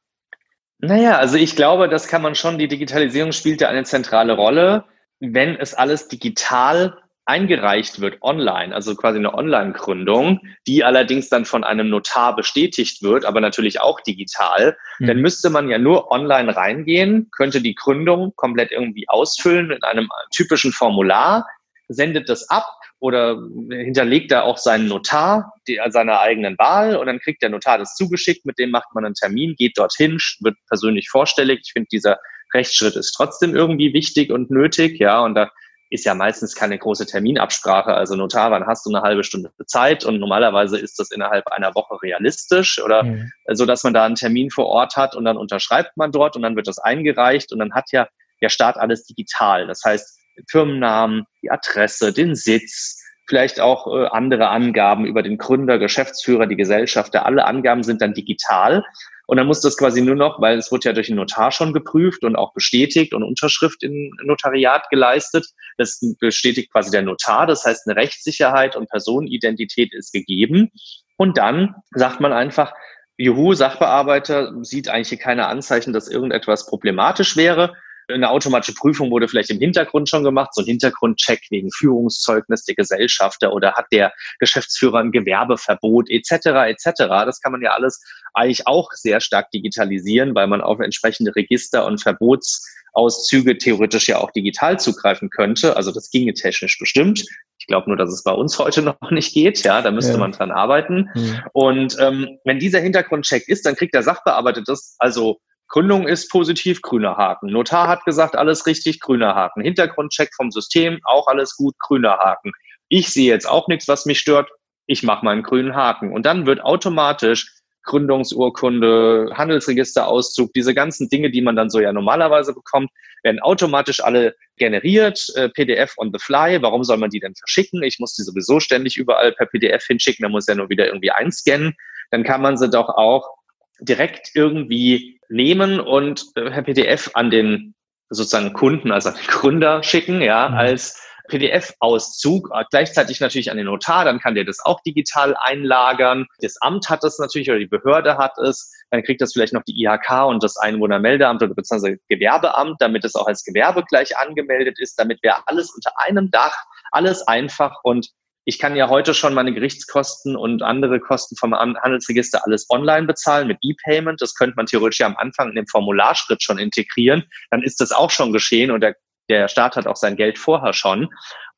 Naja, 0.78 1.16
also 1.16 1.36
ich 1.36 1.56
glaube, 1.56 1.88
das 1.88 2.06
kann 2.06 2.22
man 2.22 2.34
schon, 2.34 2.58
die 2.58 2.68
Digitalisierung 2.68 3.32
spielt 3.32 3.60
ja 3.60 3.68
eine 3.68 3.84
zentrale 3.84 4.34
Rolle. 4.34 4.84
Wenn 5.20 5.56
es 5.56 5.72
alles 5.72 6.08
digital 6.08 6.98
eingereicht 7.26 8.00
wird 8.00 8.22
online, 8.22 8.72
also 8.72 8.94
quasi 8.94 9.18
eine 9.18 9.34
Online-Gründung, 9.34 10.40
die 10.66 10.84
allerdings 10.84 11.28
dann 11.28 11.44
von 11.44 11.64
einem 11.64 11.90
Notar 11.90 12.36
bestätigt 12.36 13.02
wird, 13.02 13.24
aber 13.24 13.40
natürlich 13.40 13.80
auch 13.80 14.00
digital, 14.00 14.76
mhm. 15.00 15.06
dann 15.08 15.16
müsste 15.18 15.50
man 15.50 15.68
ja 15.68 15.78
nur 15.78 16.12
online 16.12 16.54
reingehen, 16.54 17.28
könnte 17.32 17.60
die 17.60 17.74
Gründung 17.74 18.32
komplett 18.36 18.70
irgendwie 18.70 19.08
ausfüllen 19.08 19.72
in 19.72 19.82
einem 19.82 20.08
typischen 20.30 20.72
Formular, 20.72 21.46
sendet 21.88 22.28
das 22.28 22.48
ab 22.50 22.66
oder 22.98 23.38
hinterlegt 23.70 24.32
da 24.32 24.42
auch 24.42 24.58
seinen 24.58 24.88
Notar 24.88 25.52
die, 25.68 25.80
seiner 25.88 26.20
eigenen 26.20 26.56
Wahl 26.58 26.96
und 26.96 27.06
dann 27.06 27.20
kriegt 27.20 27.42
der 27.42 27.50
Notar 27.50 27.78
das 27.78 27.94
zugeschickt, 27.94 28.44
mit 28.44 28.58
dem 28.58 28.70
macht 28.70 28.94
man 28.94 29.04
einen 29.04 29.14
Termin, 29.14 29.54
geht 29.56 29.78
dorthin, 29.78 30.18
wird 30.40 30.56
persönlich 30.68 31.08
vorstellig. 31.08 31.60
Ich 31.64 31.72
finde, 31.72 31.88
dieser 31.92 32.18
Rechtsschritt 32.54 32.96
ist 32.96 33.12
trotzdem 33.12 33.54
irgendwie 33.54 33.92
wichtig 33.92 34.30
und 34.30 34.50
nötig, 34.50 34.98
ja, 34.98 35.20
und 35.20 35.34
da 35.34 35.50
ist 35.90 36.04
ja 36.04 36.14
meistens 36.14 36.54
keine 36.54 36.78
große 36.78 37.06
Terminabsprache. 37.06 37.94
Also 37.94 38.16
Notar, 38.16 38.50
wann 38.50 38.66
hast 38.66 38.84
du 38.86 38.90
eine 38.90 39.02
halbe 39.02 39.22
Stunde 39.22 39.52
Zeit? 39.66 40.04
Und 40.04 40.18
normalerweise 40.18 40.78
ist 40.78 40.98
das 40.98 41.12
innerhalb 41.12 41.46
einer 41.48 41.74
Woche 41.74 42.02
realistisch 42.02 42.82
oder 42.82 43.04
mhm. 43.04 43.30
so, 43.52 43.66
dass 43.66 43.84
man 43.84 43.94
da 43.94 44.04
einen 44.04 44.16
Termin 44.16 44.50
vor 44.50 44.66
Ort 44.66 44.96
hat 44.96 45.14
und 45.14 45.24
dann 45.24 45.36
unterschreibt 45.36 45.96
man 45.96 46.10
dort 46.10 46.34
und 46.34 46.42
dann 46.42 46.56
wird 46.56 46.66
das 46.66 46.78
eingereicht 46.78 47.52
und 47.52 47.60
dann 47.60 47.72
hat 47.72 47.92
ja 47.92 48.08
der 48.42 48.48
Staat 48.48 48.76
alles 48.76 49.04
digital. 49.04 49.66
Das 49.66 49.82
heißt, 49.84 50.20
Firmennamen, 50.50 51.24
die 51.42 51.50
Adresse, 51.50 52.12
den 52.12 52.34
Sitz, 52.34 53.02
vielleicht 53.28 53.60
auch 53.60 53.86
äh, 53.86 54.06
andere 54.06 54.48
Angaben 54.48 55.04
über 55.04 55.22
den 55.22 55.38
Gründer, 55.38 55.78
Geschäftsführer, 55.78 56.46
die 56.46 56.56
Gesellschafter. 56.56 57.26
Alle 57.26 57.44
Angaben 57.44 57.82
sind 57.82 58.00
dann 58.00 58.14
digital. 58.14 58.84
Und 59.26 59.38
dann 59.38 59.48
muss 59.48 59.60
das 59.60 59.76
quasi 59.76 60.02
nur 60.02 60.14
noch, 60.14 60.40
weil 60.40 60.56
es 60.56 60.70
wird 60.70 60.84
ja 60.84 60.92
durch 60.92 61.08
den 61.08 61.16
Notar 61.16 61.50
schon 61.50 61.72
geprüft 61.72 62.22
und 62.22 62.36
auch 62.36 62.54
bestätigt 62.54 63.12
und 63.12 63.24
Unterschrift 63.24 63.82
im 63.82 64.12
Notariat 64.22 64.88
geleistet. 64.88 65.46
Das 65.78 66.00
bestätigt 66.20 66.70
quasi 66.70 66.92
der 66.92 67.02
Notar. 67.02 67.46
Das 67.46 67.64
heißt, 67.64 67.88
eine 67.88 67.96
Rechtssicherheit 67.96 68.76
und 68.76 68.88
Personenidentität 68.88 69.92
ist 69.92 70.12
gegeben. 70.12 70.70
Und 71.16 71.38
dann 71.38 71.74
sagt 71.90 72.20
man 72.20 72.32
einfach, 72.32 72.72
Juhu, 73.16 73.54
Sachbearbeiter 73.54 74.52
sieht 74.62 74.88
eigentlich 74.88 75.18
keine 75.18 75.46
Anzeichen, 75.46 75.92
dass 75.92 76.06
irgendetwas 76.06 76.66
problematisch 76.66 77.36
wäre. 77.36 77.74
Eine 78.08 78.30
automatische 78.30 78.74
Prüfung 78.74 79.10
wurde 79.10 79.26
vielleicht 79.26 79.50
im 79.50 79.58
Hintergrund 79.58 80.08
schon 80.08 80.22
gemacht, 80.22 80.54
so 80.54 80.62
ein 80.62 80.66
Hintergrundcheck 80.66 81.42
wegen 81.50 81.70
Führungszeugnis 81.72 82.64
der 82.64 82.76
Gesellschafter 82.76 83.52
oder 83.52 83.74
hat 83.74 83.86
der 83.90 84.12
Geschäftsführer 84.38 84.98
ein 84.98 85.10
Gewerbeverbot 85.10 86.08
etc. 86.10 86.46
etc. 86.68 86.92
Das 87.24 87.40
kann 87.40 87.52
man 87.52 87.62
ja 87.62 87.72
alles 87.72 88.00
eigentlich 88.34 88.66
auch 88.66 88.92
sehr 88.92 89.20
stark 89.20 89.50
digitalisieren, 89.50 90.34
weil 90.34 90.46
man 90.46 90.60
auf 90.60 90.78
entsprechende 90.78 91.34
Register 91.34 91.84
und 91.84 92.00
Verbotsauszüge 92.00 93.58
theoretisch 93.58 94.08
ja 94.08 94.18
auch 94.18 94.30
digital 94.30 94.78
zugreifen 94.78 95.30
könnte. 95.30 95.76
Also 95.76 95.90
das 95.90 96.10
ginge 96.10 96.34
technisch 96.34 96.78
bestimmt. 96.78 97.24
Ich 97.58 97.66
glaube 97.66 97.90
nur, 97.90 97.96
dass 97.96 98.12
es 98.12 98.22
bei 98.22 98.32
uns 98.32 98.58
heute 98.60 98.82
noch 98.82 99.10
nicht 99.10 99.34
geht. 99.34 99.64
Ja, 99.64 99.82
da 99.82 99.90
müsste 99.90 100.12
ja. 100.12 100.18
man 100.18 100.30
dran 100.30 100.52
arbeiten. 100.52 101.10
Mhm. 101.14 101.42
Und 101.52 101.96
ähm, 101.98 102.38
wenn 102.44 102.60
dieser 102.60 102.78
Hintergrundcheck 102.78 103.48
ist, 103.48 103.66
dann 103.66 103.74
kriegt 103.74 103.94
der 103.94 104.04
Sachbearbeiter 104.04 104.62
das 104.64 104.94
also 105.00 105.40
Gründung 105.68 106.06
ist 106.06 106.30
positiv, 106.30 106.80
grüner 106.82 107.16
Haken. 107.16 107.50
Notar 107.50 107.88
hat 107.88 108.04
gesagt, 108.04 108.36
alles 108.36 108.66
richtig, 108.66 109.00
grüner 109.00 109.34
Haken. 109.34 109.62
Hintergrundcheck 109.62 110.30
vom 110.34 110.50
System, 110.50 111.00
auch 111.04 111.26
alles 111.26 111.56
gut, 111.56 111.74
grüner 111.78 112.18
Haken. 112.18 112.52
Ich 112.88 113.08
sehe 113.08 113.28
jetzt 113.32 113.48
auch 113.48 113.66
nichts, 113.68 113.88
was 113.88 114.06
mich 114.06 114.20
stört. 114.20 114.48
Ich 114.86 115.02
mache 115.02 115.24
meinen 115.24 115.42
grünen 115.42 115.74
Haken. 115.74 116.12
Und 116.12 116.24
dann 116.24 116.46
wird 116.46 116.62
automatisch 116.62 117.52
Gründungsurkunde, 117.86 119.30
Handelsregisterauszug, 119.34 120.52
diese 120.52 120.74
ganzen 120.74 121.08
Dinge, 121.08 121.30
die 121.30 121.40
man 121.40 121.56
dann 121.56 121.70
so 121.70 121.80
ja 121.80 121.92
normalerweise 121.92 122.52
bekommt, 122.52 122.90
werden 123.22 123.40
automatisch 123.40 124.02
alle 124.02 124.34
generiert, 124.56 125.32
äh, 125.36 125.48
PDF 125.48 125.94
on 125.96 126.10
the 126.12 126.18
fly. 126.18 126.60
Warum 126.62 126.84
soll 126.84 126.98
man 126.98 127.10
die 127.10 127.20
denn 127.20 127.34
verschicken? 127.34 127.82
Ich 127.82 127.98
muss 127.98 128.14
die 128.14 128.22
sowieso 128.22 128.60
ständig 128.60 128.96
überall 128.96 129.32
per 129.32 129.46
PDF 129.46 129.84
hinschicken, 129.86 130.24
da 130.24 130.28
muss 130.28 130.46
ja 130.46 130.54
nur 130.54 130.68
wieder 130.68 130.86
irgendwie 130.86 131.10
einscannen. 131.10 131.74
dann 132.12 132.22
kann 132.22 132.40
man 132.40 132.56
sie 132.56 132.70
doch 132.70 132.88
auch 132.88 133.36
direkt 133.80 134.30
irgendwie 134.34 135.20
nehmen 135.28 135.80
und 135.80 136.24
äh, 136.36 136.50
per 136.50 136.62
PDF 136.62 137.10
an 137.14 137.30
den 137.30 137.74
sozusagen 138.08 138.52
Kunden, 138.52 138.92
also 138.92 139.10
an 139.10 139.16
den 139.16 139.26
Gründer 139.26 139.82
schicken, 139.82 140.20
ja, 140.20 140.48
mhm. 140.48 140.54
als 140.56 141.02
PDF-Auszug, 141.28 142.50
äh, 142.54 142.64
gleichzeitig 142.70 143.20
natürlich 143.20 143.50
an 143.50 143.56
den 143.56 143.66
Notar, 143.66 144.04
dann 144.04 144.20
kann 144.20 144.34
der 144.34 144.44
das 144.44 144.64
auch 144.64 144.80
digital 144.82 145.36
einlagern. 145.40 146.26
Das 146.40 146.56
Amt 146.60 146.88
hat 146.88 147.02
das 147.02 147.18
natürlich 147.18 147.50
oder 147.50 147.58
die 147.58 147.66
Behörde 147.66 148.16
hat 148.16 148.38
es, 148.38 148.72
dann 148.90 149.02
kriegt 149.02 149.20
das 149.20 149.32
vielleicht 149.32 149.52
noch 149.52 149.64
die 149.64 149.82
IHK 149.82 150.26
und 150.26 150.42
das 150.42 150.56
Einwohnermeldeamt 150.56 151.42
oder 151.42 151.54
beziehungsweise 151.54 151.98
Gewerbeamt, 152.08 152.76
damit 152.78 153.04
es 153.04 153.14
auch 153.14 153.26
als 153.26 153.44
Gewerbe 153.44 153.84
gleich 153.88 154.16
angemeldet 154.16 154.78
ist, 154.78 154.98
damit 154.98 155.22
wir 155.22 155.36
alles 155.46 155.74
unter 155.74 155.92
einem 155.98 156.30
Dach, 156.30 156.56
alles 156.92 157.26
einfach 157.26 157.80
und 157.82 158.08
ich 158.48 158.60
kann 158.60 158.76
ja 158.76 158.88
heute 158.88 159.12
schon 159.12 159.34
meine 159.34 159.52
Gerichtskosten 159.52 160.36
und 160.36 160.62
andere 160.62 161.00
Kosten 161.00 161.36
vom 161.36 161.52
Handelsregister 161.52 162.46
alles 162.46 162.66
online 162.70 163.06
bezahlen 163.06 163.48
mit 163.48 163.58
E-Payment. 163.60 164.22
Das 164.22 164.36
könnte 164.36 164.54
man 164.56 164.66
theoretisch 164.66 165.00
ja 165.00 165.06
am 165.06 165.16
Anfang 165.16 165.50
in 165.50 165.56
dem 165.56 165.66
Formularschritt 165.66 166.42
schon 166.42 166.58
integrieren. 166.58 167.24
Dann 167.50 167.62
ist 167.62 167.80
das 167.80 167.90
auch 167.90 168.10
schon 168.10 168.32
geschehen 168.32 168.70
und 168.70 168.80
der 168.80 168.94
der 169.28 169.48
Staat 169.48 169.76
hat 169.76 169.86
auch 169.86 169.96
sein 169.96 170.16
Geld 170.16 170.38
vorher 170.38 170.72
schon. 170.72 171.08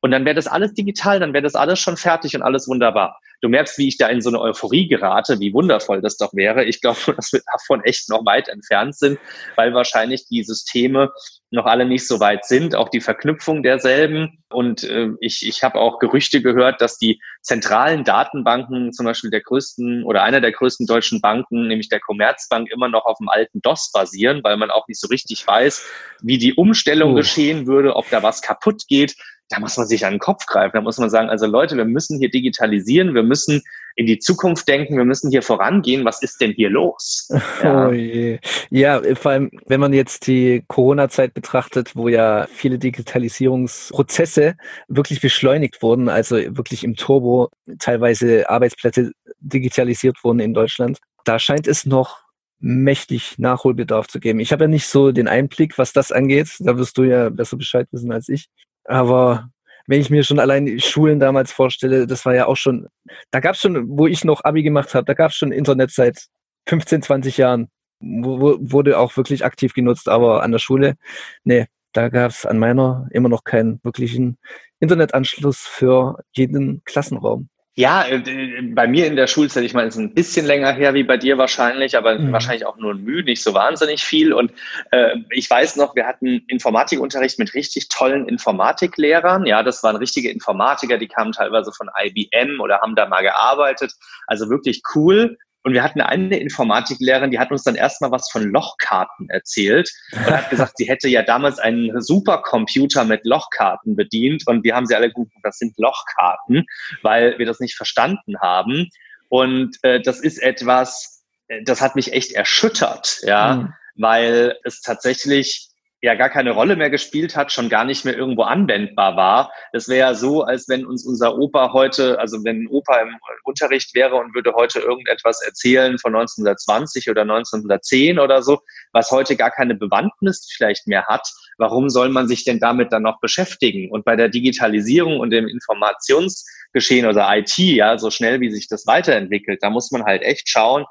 Und 0.01 0.11
dann 0.11 0.25
wäre 0.25 0.35
das 0.35 0.47
alles 0.47 0.73
digital, 0.73 1.19
dann 1.19 1.33
wäre 1.33 1.43
das 1.43 1.55
alles 1.55 1.79
schon 1.79 1.97
fertig 1.97 2.35
und 2.35 2.41
alles 2.41 2.67
wunderbar. 2.67 3.19
Du 3.41 3.49
merkst, 3.49 3.77
wie 3.77 3.87
ich 3.87 3.97
da 3.97 4.07
in 4.07 4.21
so 4.21 4.29
eine 4.29 4.41
Euphorie 4.41 4.87
gerate, 4.87 5.39
wie 5.39 5.53
wundervoll 5.53 6.01
das 6.01 6.17
doch 6.17 6.33
wäre. 6.33 6.65
Ich 6.65 6.81
glaube, 6.81 6.99
dass 7.15 7.31
wir 7.31 7.41
davon 7.51 7.83
echt 7.83 8.09
noch 8.09 8.25
weit 8.25 8.47
entfernt 8.47 8.95
sind, 8.95 9.19
weil 9.55 9.73
wahrscheinlich 9.73 10.25
die 10.27 10.43
Systeme 10.43 11.11
noch 11.51 11.65
alle 11.65 11.85
nicht 11.85 12.07
so 12.07 12.19
weit 12.19 12.45
sind, 12.45 12.75
auch 12.75 12.89
die 12.89 13.01
Verknüpfung 13.01 13.63
derselben. 13.63 14.43
Und 14.49 14.83
äh, 14.83 15.09
ich, 15.19 15.47
ich 15.47 15.63
habe 15.63 15.79
auch 15.79 15.99
Gerüchte 15.99 16.41
gehört, 16.41 16.81
dass 16.81 16.97
die 16.97 17.19
zentralen 17.41 18.03
Datenbanken, 18.03 18.93
zum 18.93 19.05
Beispiel 19.05 19.31
der 19.31 19.41
größten 19.41 20.03
oder 20.03 20.23
einer 20.23 20.41
der 20.41 20.51
größten 20.51 20.85
deutschen 20.85 21.21
Banken, 21.21 21.67
nämlich 21.67 21.89
der 21.89 22.01
Commerzbank, 22.01 22.69
immer 22.71 22.89
noch 22.89 23.05
auf 23.05 23.17
dem 23.17 23.29
alten 23.29 23.61
DOS 23.61 23.91
basieren, 23.91 24.43
weil 24.43 24.57
man 24.57 24.69
auch 24.69 24.87
nicht 24.87 24.99
so 24.99 25.07
richtig 25.07 25.45
weiß, 25.45 25.85
wie 26.21 26.37
die 26.37 26.53
Umstellung 26.53 27.13
uh. 27.13 27.15
geschehen 27.15 27.65
würde, 27.65 27.95
ob 27.95 28.09
da 28.09 28.21
was 28.21 28.41
kaputt 28.41 28.83
geht 28.87 29.15
da 29.49 29.59
muss 29.59 29.77
man 29.77 29.87
sich 29.87 30.05
an 30.05 30.13
den 30.13 30.19
Kopf 30.19 30.45
greifen. 30.45 30.75
Da 30.75 30.81
muss 30.81 30.99
man 30.99 31.09
sagen, 31.09 31.29
also 31.29 31.47
Leute, 31.47 31.75
wir 31.75 31.85
müssen 31.85 32.19
hier 32.19 32.29
digitalisieren, 32.29 33.15
wir 33.15 33.23
müssen 33.29 33.61
in 33.95 34.05
die 34.05 34.19
Zukunft 34.19 34.67
denken, 34.67 34.97
wir 34.97 35.05
müssen 35.05 35.29
hier 35.29 35.41
vorangehen. 35.41 36.05
Was 36.05 36.21
ist 36.21 36.39
denn 36.41 36.51
hier 36.51 36.69
los? 36.69 37.29
Ja, 37.63 37.89
oh 37.89 38.37
ja 38.69 39.01
vor 39.15 39.31
allem, 39.31 39.51
wenn 39.65 39.79
man 39.81 39.91
jetzt 39.91 40.27
die 40.27 40.63
Corona-Zeit 40.67 41.33
betrachtet, 41.33 41.95
wo 41.95 42.07
ja 42.07 42.47
viele 42.49 42.79
Digitalisierungsprozesse 42.79 44.55
wirklich 44.87 45.19
beschleunigt 45.19 45.81
wurden, 45.81 46.07
also 46.07 46.35
wirklich 46.35 46.83
im 46.85 46.95
Turbo 46.95 47.49
teilweise 47.79 48.49
Arbeitsplätze 48.49 49.11
digitalisiert 49.39 50.23
wurden 50.23 50.39
in 50.39 50.53
Deutschland, 50.53 50.99
da 51.25 51.37
scheint 51.37 51.67
es 51.67 51.85
noch 51.85 52.19
mächtig 52.59 53.37
Nachholbedarf 53.37 54.07
zu 54.07 54.19
geben. 54.19 54.39
Ich 54.39 54.51
habe 54.51 54.65
ja 54.65 54.67
nicht 54.67 54.87
so 54.87 55.11
den 55.11 55.27
Einblick, 55.27 55.77
was 55.77 55.93
das 55.93 56.11
angeht. 56.11 56.55
Da 56.59 56.77
wirst 56.77 56.97
du 56.97 57.03
ja 57.03 57.29
besser 57.29 57.57
Bescheid 57.57 57.87
wissen 57.91 58.11
als 58.11 58.29
ich. 58.29 58.47
Aber 58.85 59.49
wenn 59.89 60.01
ich 60.01 60.11
mir 60.11 60.23
schon 60.23 60.39
allein 60.39 60.79
Schulen 60.79 61.19
damals 61.19 61.51
vorstelle, 61.51 62.05
das 62.05 62.23
war 62.23 62.35
ja 62.35 62.45
auch 62.45 62.57
schon, 62.57 62.87
da 63.31 63.39
gab 63.39 63.55
es 63.55 63.61
schon, 63.61 63.89
wo 63.89 64.05
ich 64.05 64.23
noch 64.23 64.43
Abi 64.43 64.61
gemacht 64.61 64.93
habe, 64.93 65.05
da 65.05 65.15
gab 65.15 65.31
es 65.31 65.37
schon 65.37 65.51
Internet 65.51 65.89
seit 65.89 66.27
15, 66.67 67.01
20 67.01 67.37
Jahren. 67.37 67.69
Wo, 67.99 68.55
wurde 68.61 68.99
auch 68.99 69.17
wirklich 69.17 69.43
aktiv 69.43 69.73
genutzt, 69.73 70.07
aber 70.07 70.43
an 70.43 70.51
der 70.51 70.59
Schule, 70.59 70.95
nee, 71.43 71.65
da 71.91 72.09
gab 72.09 72.31
es 72.31 72.45
an 72.45 72.59
meiner 72.59 73.07
immer 73.11 73.29
noch 73.29 73.43
keinen 73.43 73.79
wirklichen 73.83 74.37
Internetanschluss 74.79 75.57
für 75.57 76.19
jeden 76.31 76.83
Klassenraum. 76.85 77.49
Ja, 77.79 78.05
äh, 78.05 78.61
bei 78.73 78.87
mir 78.87 79.07
in 79.07 79.15
der 79.15 79.27
Schulzeit, 79.27 79.63
ich 79.63 79.73
meine, 79.73 79.87
es 79.87 79.95
ist 79.95 80.01
ein 80.01 80.13
bisschen 80.13 80.45
länger 80.45 80.73
her 80.73 80.93
wie 80.95 81.03
bei 81.03 81.15
dir 81.15 81.37
wahrscheinlich, 81.37 81.95
aber 81.95 82.19
mhm. 82.19 82.33
wahrscheinlich 82.33 82.65
auch 82.65 82.75
nur 82.75 82.93
müde, 82.93 83.29
nicht 83.29 83.41
so 83.41 83.53
wahnsinnig 83.53 84.03
viel. 84.03 84.33
Und 84.33 84.51
äh, 84.91 85.15
ich 85.29 85.49
weiß 85.49 85.77
noch, 85.77 85.95
wir 85.95 86.05
hatten 86.05 86.43
Informatikunterricht 86.49 87.39
mit 87.39 87.53
richtig 87.53 87.87
tollen 87.87 88.27
Informatiklehrern. 88.27 89.45
Ja, 89.45 89.63
das 89.63 89.81
waren 89.81 89.95
richtige 89.95 90.29
Informatiker, 90.29 90.97
die 90.97 91.07
kamen 91.07 91.31
teilweise 91.31 91.71
von 91.71 91.89
IBM 92.03 92.59
oder 92.59 92.81
haben 92.81 92.97
da 92.97 93.07
mal 93.07 93.21
gearbeitet. 93.21 93.93
Also 94.27 94.49
wirklich 94.49 94.81
cool. 94.93 95.37
Und 95.69 95.75
wir 95.75 95.83
hatten 95.83 96.01
eine 96.01 96.39
Informatiklehrerin, 96.39 97.29
die 97.29 97.37
hat 97.37 97.51
uns 97.51 97.61
dann 97.61 97.75
erstmal 97.75 98.09
was 98.09 98.31
von 98.31 98.41
Lochkarten 98.41 99.29
erzählt 99.29 99.87
und 100.13 100.25
hat 100.25 100.49
gesagt, 100.49 100.73
sie 100.77 100.89
hätte 100.89 101.07
ja 101.07 101.21
damals 101.21 101.59
einen 101.59 102.01
Supercomputer 102.01 103.03
mit 103.03 103.23
Lochkarten 103.23 103.95
bedient 103.95 104.47
und 104.47 104.63
wir 104.63 104.75
haben 104.75 104.87
sie 104.87 104.95
alle 104.95 105.09
geguckt, 105.09 105.31
das 105.43 105.59
sind 105.59 105.75
Lochkarten, 105.77 106.65
weil 107.03 107.37
wir 107.37 107.45
das 107.45 107.59
nicht 107.59 107.75
verstanden 107.75 108.39
haben. 108.41 108.89
Und 109.27 109.77
äh, 109.83 110.01
das 110.01 110.21
ist 110.21 110.41
etwas, 110.41 111.23
äh, 111.49 111.61
das 111.63 111.81
hat 111.81 111.95
mich 111.95 112.13
echt 112.13 112.31
erschüttert, 112.31 113.19
ja, 113.21 113.53
mhm. 113.57 113.73
weil 113.93 114.57
es 114.63 114.81
tatsächlich 114.81 115.68
ja 116.01 116.15
gar 116.15 116.29
keine 116.29 116.51
Rolle 116.51 116.75
mehr 116.75 116.89
gespielt 116.89 117.35
hat, 117.35 117.51
schon 117.51 117.67
gar 117.67 117.83
nicht 117.83 118.05
mehr 118.05 118.15
irgendwo 118.15 118.43
anwendbar 118.43 119.17
war. 119.17 119.51
Das 119.73 119.89
wäre 119.89 119.99
ja 119.99 120.13
so, 120.13 120.43
als 120.43 120.69
wenn 120.69 120.85
uns 120.85 121.05
unser 121.05 121.37
Opa 121.37 121.73
heute, 121.73 122.19
also 122.19 122.43
wenn 122.43 122.63
ein 122.63 122.67
Opa 122.67 123.01
im 123.01 123.17
Unterricht 123.43 123.93
wäre 123.93 124.15
und 124.15 124.33
würde 124.33 124.53
heute 124.53 124.79
irgendetwas 124.79 125.41
erzählen 125.41 125.97
von 125.99 126.15
1920 126.15 127.09
oder 127.09 127.23
1910 127.23 128.19
oder 128.19 128.41
so, 128.41 128.59
was 128.93 129.11
heute 129.11 129.35
gar 129.35 129.51
keine 129.51 129.75
Bewandtnis 129.75 130.49
vielleicht 130.55 130.87
mehr 130.87 131.05
hat. 131.07 131.27
Warum 131.57 131.89
soll 131.89 132.09
man 132.09 132.27
sich 132.27 132.45
denn 132.45 132.59
damit 132.59 132.93
dann 132.93 133.03
noch 133.03 133.19
beschäftigen? 133.19 133.91
Und 133.91 134.05
bei 134.05 134.15
der 134.15 134.29
Digitalisierung 134.29 135.19
und 135.19 135.31
dem 135.31 135.47
Informationsgeschehen 135.47 137.07
oder 137.07 137.27
IT, 137.35 137.57
ja, 137.57 137.97
so 137.97 138.09
schnell 138.09 138.39
wie 138.39 138.51
sich 138.51 138.69
das 138.69 138.87
weiterentwickelt, 138.87 139.61
da 139.61 139.69
muss 139.69 139.91
man 139.91 140.05
halt 140.05 140.21
echt 140.21 140.47
schauen, 140.47 140.85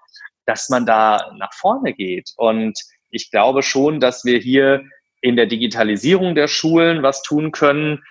dass 0.45 0.69
man 0.69 0.85
da 0.85 1.33
nach 1.39 1.55
vorne 1.55 1.95
geht. 1.95 2.33
Und 2.37 2.79
ich 3.11 3.31
glaube 3.31 3.63
schon, 3.63 4.01
dass 4.01 4.25
wir 4.25 4.39
hier 4.39 4.85
in 5.21 5.37
der 5.37 5.47
Digitalisierung 5.47 6.35
der 6.35 6.49
Schulen 6.49 7.03
was 7.03 7.23
tun 7.23 7.53
können, 7.53 8.03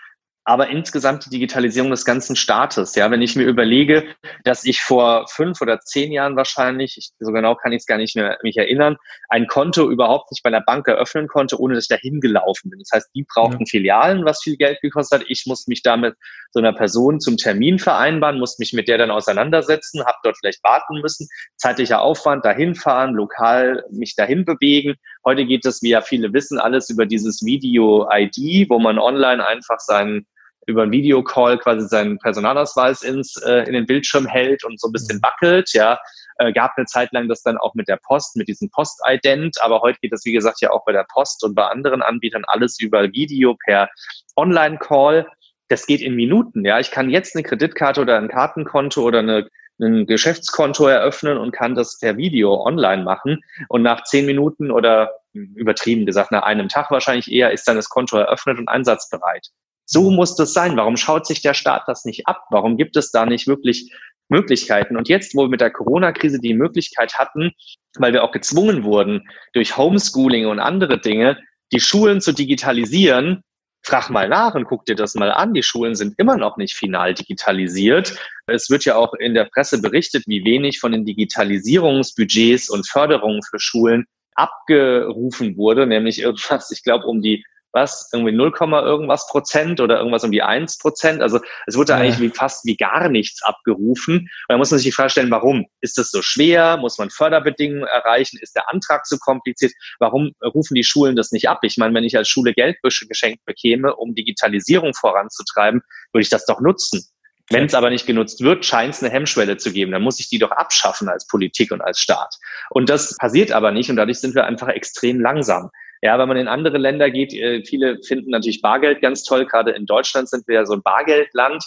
aber 0.47 0.69
insgesamt 0.69 1.25
die 1.25 1.29
Digitalisierung 1.29 1.91
des 1.91 2.05
ganzen 2.05 2.37
Staates. 2.37 2.95
Ja, 2.95 3.11
wenn 3.11 3.21
ich 3.21 3.35
mir 3.35 3.43
überlege, 3.43 4.05
dass 4.45 4.63
ich 4.63 4.79
vor 4.79 5.27
fünf 5.27 5.59
oder 5.59 5.81
zehn 5.81 6.13
Jahren 6.13 6.37
wahrscheinlich, 6.37 6.95
ich, 6.97 7.09
so 7.19 7.33
genau 7.33 7.55
kann 7.55 7.73
ich 7.73 7.79
es 7.79 7.85
gar 7.85 7.97
nicht 7.97 8.15
mehr 8.15 8.37
mich 8.43 8.55
erinnern, 8.55 8.95
ein 9.27 9.47
Konto 9.47 9.91
überhaupt 9.91 10.31
nicht 10.31 10.43
bei 10.43 10.49
der 10.49 10.61
Bank 10.61 10.87
eröffnen 10.87 11.27
konnte, 11.27 11.59
ohne 11.59 11.75
dass 11.75 11.83
ich 11.83 11.89
da 11.89 11.97
hingelaufen 11.97 12.71
bin. 12.71 12.79
Das 12.79 12.91
heißt, 12.93 13.09
die 13.13 13.25
brauchten 13.27 13.65
ja. 13.65 13.69
Filialen, 13.69 14.23
was 14.23 14.41
viel 14.41 14.55
Geld 14.55 14.79
gekostet 14.79 15.19
hat. 15.19 15.27
Ich 15.29 15.43
muss 15.47 15.67
mich 15.67 15.83
damit 15.83 16.15
so 16.51 16.59
einer 16.59 16.71
Person 16.71 17.19
zum 17.19 17.35
Termin 17.35 17.77
vereinbaren, 17.77 18.39
muss 18.39 18.57
mich 18.57 18.71
mit 18.71 18.87
der 18.87 18.99
dann 18.99 19.11
auseinandersetzen, 19.11 20.05
habe 20.05 20.17
dort 20.23 20.37
vielleicht 20.37 20.63
warten 20.63 21.01
müssen, 21.01 21.27
zeitlicher 21.57 21.99
Aufwand, 21.99 22.45
dahin 22.45 22.73
fahren, 22.73 23.15
lokal 23.15 23.83
mich 23.91 24.15
dahin 24.15 24.45
bewegen. 24.45 24.95
Heute 25.25 25.45
geht 25.45 25.65
es, 25.65 25.81
wie 25.81 25.89
ja 25.89 26.01
viele 26.01 26.33
wissen, 26.33 26.59
alles 26.59 26.89
über 26.89 27.05
dieses 27.05 27.43
Video-ID, 27.43 28.69
wo 28.69 28.79
man 28.79 28.99
online 28.99 29.45
einfach 29.45 29.79
seinen 29.79 30.25
über 30.67 30.83
einen 30.83 30.91
Videocall 30.91 31.57
quasi 31.57 31.87
seinen 31.87 32.19
Personalausweis 32.19 33.01
ins, 33.01 33.37
äh, 33.37 33.63
in 33.63 33.73
den 33.73 33.85
Bildschirm 33.85 34.25
hält 34.27 34.63
und 34.65 34.79
so 34.79 34.89
ein 34.89 34.91
bisschen 34.91 35.17
mhm. 35.17 35.23
wackelt, 35.23 35.73
ja. 35.73 35.97
Äh, 36.39 36.51
gab 36.53 36.73
eine 36.77 36.85
Zeit 36.85 37.11
lang 37.13 37.27
das 37.29 37.41
dann 37.41 37.57
auch 37.57 37.73
mit 37.73 37.87
der 37.87 37.97
Post, 38.05 38.35
mit 38.35 38.47
diesem 38.47 38.69
Post-Ident, 38.69 39.59
aber 39.61 39.81
heute 39.81 39.97
geht 40.01 40.11
das, 40.11 40.25
wie 40.25 40.33
gesagt, 40.33 40.61
ja 40.61 40.71
auch 40.71 40.85
bei 40.85 40.91
der 40.91 41.07
Post 41.11 41.43
und 41.43 41.55
bei 41.55 41.65
anderen 41.65 42.01
Anbietern 42.01 42.43
alles 42.47 42.79
über 42.79 43.11
Video 43.13 43.55
per 43.65 43.89
Online-Call. 44.35 45.27
Das 45.69 45.87
geht 45.87 46.01
in 46.01 46.15
Minuten, 46.15 46.65
ja. 46.65 46.79
Ich 46.79 46.91
kann 46.91 47.09
jetzt 47.09 47.35
eine 47.35 47.43
Kreditkarte 47.43 48.01
oder 48.01 48.17
ein 48.17 48.27
Kartenkonto 48.27 49.01
oder 49.01 49.19
eine 49.19 49.47
ein 49.79 50.05
Geschäftskonto 50.05 50.87
eröffnen 50.87 51.37
und 51.37 51.51
kann 51.51 51.75
das 51.75 51.99
per 51.99 52.17
Video 52.17 52.63
online 52.65 53.03
machen. 53.03 53.41
Und 53.69 53.83
nach 53.83 54.03
zehn 54.03 54.25
Minuten 54.25 54.71
oder 54.71 55.11
übertrieben 55.33 56.05
gesagt, 56.05 56.31
nach 56.31 56.43
einem 56.43 56.67
Tag 56.67 56.89
wahrscheinlich 56.91 57.31
eher 57.31 57.51
ist 57.51 57.67
dann 57.67 57.75
das 57.75 57.89
Konto 57.89 58.17
eröffnet 58.17 58.57
und 58.57 58.67
einsatzbereit. 58.67 59.47
So 59.85 60.09
muss 60.11 60.35
das 60.35 60.53
sein. 60.53 60.75
Warum 60.75 60.97
schaut 60.97 61.25
sich 61.25 61.41
der 61.41 61.53
Staat 61.53 61.83
das 61.87 62.05
nicht 62.05 62.27
ab? 62.27 62.43
Warum 62.49 62.77
gibt 62.77 62.97
es 62.97 63.11
da 63.11 63.25
nicht 63.25 63.47
wirklich 63.47 63.93
Möglichkeiten? 64.29 64.97
Und 64.97 65.07
jetzt, 65.07 65.35
wo 65.35 65.43
wir 65.43 65.49
mit 65.49 65.61
der 65.61 65.71
Corona-Krise 65.71 66.39
die 66.39 66.53
Möglichkeit 66.53 67.15
hatten, 67.15 67.51
weil 67.97 68.13
wir 68.13 68.23
auch 68.23 68.31
gezwungen 68.31 68.83
wurden, 68.83 69.29
durch 69.53 69.77
Homeschooling 69.77 70.47
und 70.47 70.59
andere 70.59 70.99
Dinge, 70.99 71.37
die 71.71 71.79
Schulen 71.79 72.19
zu 72.19 72.33
digitalisieren, 72.33 73.43
frag 73.87 74.09
mal 74.09 74.27
nach 74.27 74.53
und 74.53 74.65
guck 74.65 74.85
dir 74.85 74.95
das 74.95 75.15
mal 75.15 75.31
an. 75.31 75.53
Die 75.53 75.63
Schulen 75.63 75.95
sind 75.95 76.15
immer 76.17 76.37
noch 76.37 76.57
nicht 76.57 76.75
final 76.75 77.13
digitalisiert. 77.13 78.15
Es 78.45 78.69
wird 78.69 78.85
ja 78.85 78.95
auch 78.95 79.13
in 79.13 79.33
der 79.33 79.45
Presse 79.45 79.81
berichtet, 79.81 80.25
wie 80.27 80.43
wenig 80.43 80.79
von 80.79 80.91
den 80.91 81.05
Digitalisierungsbudgets 81.05 82.69
und 82.69 82.87
Förderungen 82.87 83.41
für 83.43 83.59
Schulen 83.59 84.05
abgerufen 84.35 85.57
wurde, 85.57 85.87
nämlich 85.87 86.19
irgendwas, 86.19 86.69
ich 86.71 86.83
glaube, 86.83 87.05
um 87.05 87.21
die 87.21 87.43
was, 87.71 88.09
irgendwie 88.13 88.33
0, 88.33 88.53
irgendwas 88.59 89.27
Prozent 89.27 89.79
oder 89.79 89.97
irgendwas 89.97 90.23
um 90.23 90.31
die 90.31 90.41
1 90.41 90.77
Prozent. 90.77 91.21
Also 91.21 91.39
es 91.65 91.75
wurde 91.75 91.93
ja. 91.93 91.99
eigentlich 91.99 92.19
wie, 92.19 92.29
fast 92.29 92.65
wie 92.65 92.75
gar 92.75 93.09
nichts 93.09 93.43
abgerufen. 93.43 94.19
Und 94.19 94.29
da 94.49 94.57
muss 94.57 94.71
man 94.71 94.79
sich 94.79 94.87
die 94.87 94.91
Frage 94.91 95.09
stellen, 95.09 95.31
warum? 95.31 95.65
Ist 95.81 95.97
das 95.97 96.09
so 96.09 96.21
schwer? 96.21 96.77
Muss 96.77 96.97
man 96.97 97.09
Förderbedingungen 97.09 97.87
erreichen? 97.87 98.37
Ist 98.41 98.55
der 98.55 98.69
Antrag 98.69 99.05
so 99.05 99.17
kompliziert? 99.17 99.73
Warum 99.99 100.31
rufen 100.43 100.75
die 100.75 100.83
Schulen 100.83 101.15
das 101.15 101.31
nicht 101.31 101.49
ab? 101.49 101.59
Ich 101.63 101.77
meine, 101.77 101.93
wenn 101.93 102.03
ich 102.03 102.17
als 102.17 102.29
Schule 102.29 102.53
Geldbüsche 102.53 103.07
geschenkt 103.07 103.45
bekäme, 103.45 103.95
um 103.95 104.15
Digitalisierung 104.15 104.93
voranzutreiben, 104.93 105.81
würde 106.11 106.23
ich 106.23 106.29
das 106.29 106.45
doch 106.45 106.61
nutzen. 106.61 107.07
Wenn 107.49 107.65
es 107.65 107.73
aber 107.73 107.89
nicht 107.89 108.05
genutzt 108.05 108.43
wird, 108.43 108.65
scheint 108.65 108.93
es 108.93 109.01
eine 109.01 109.11
Hemmschwelle 109.11 109.55
zu 109.55 109.71
geben. 109.71 109.93
Dann 109.93 110.01
muss 110.01 110.19
ich 110.19 110.27
die 110.27 110.39
doch 110.39 110.51
abschaffen 110.51 111.07
als 111.07 111.27
Politik 111.27 111.71
und 111.71 111.81
als 111.81 111.99
Staat. 111.99 112.35
Und 112.69 112.89
das 112.89 113.15
passiert 113.17 113.51
aber 113.51 113.71
nicht 113.71 113.89
und 113.89 113.95
dadurch 113.95 114.19
sind 114.19 114.35
wir 114.35 114.45
einfach 114.45 114.67
extrem 114.67 115.21
langsam. 115.21 115.69
Ja, 116.01 116.19
wenn 116.19 116.27
man 116.27 116.37
in 116.37 116.47
andere 116.47 116.77
Länder 116.77 117.09
geht, 117.09 117.33
äh, 117.33 117.63
viele 117.65 118.01
finden 118.03 118.31
natürlich 118.31 118.61
Bargeld 118.61 119.01
ganz 119.01 119.23
toll. 119.23 119.45
Gerade 119.45 119.71
in 119.71 119.85
Deutschland 119.85 120.29
sind 120.29 120.47
wir 120.47 120.55
ja 120.55 120.65
so 120.65 120.73
ein 120.73 120.81
Bargeldland 120.81 121.63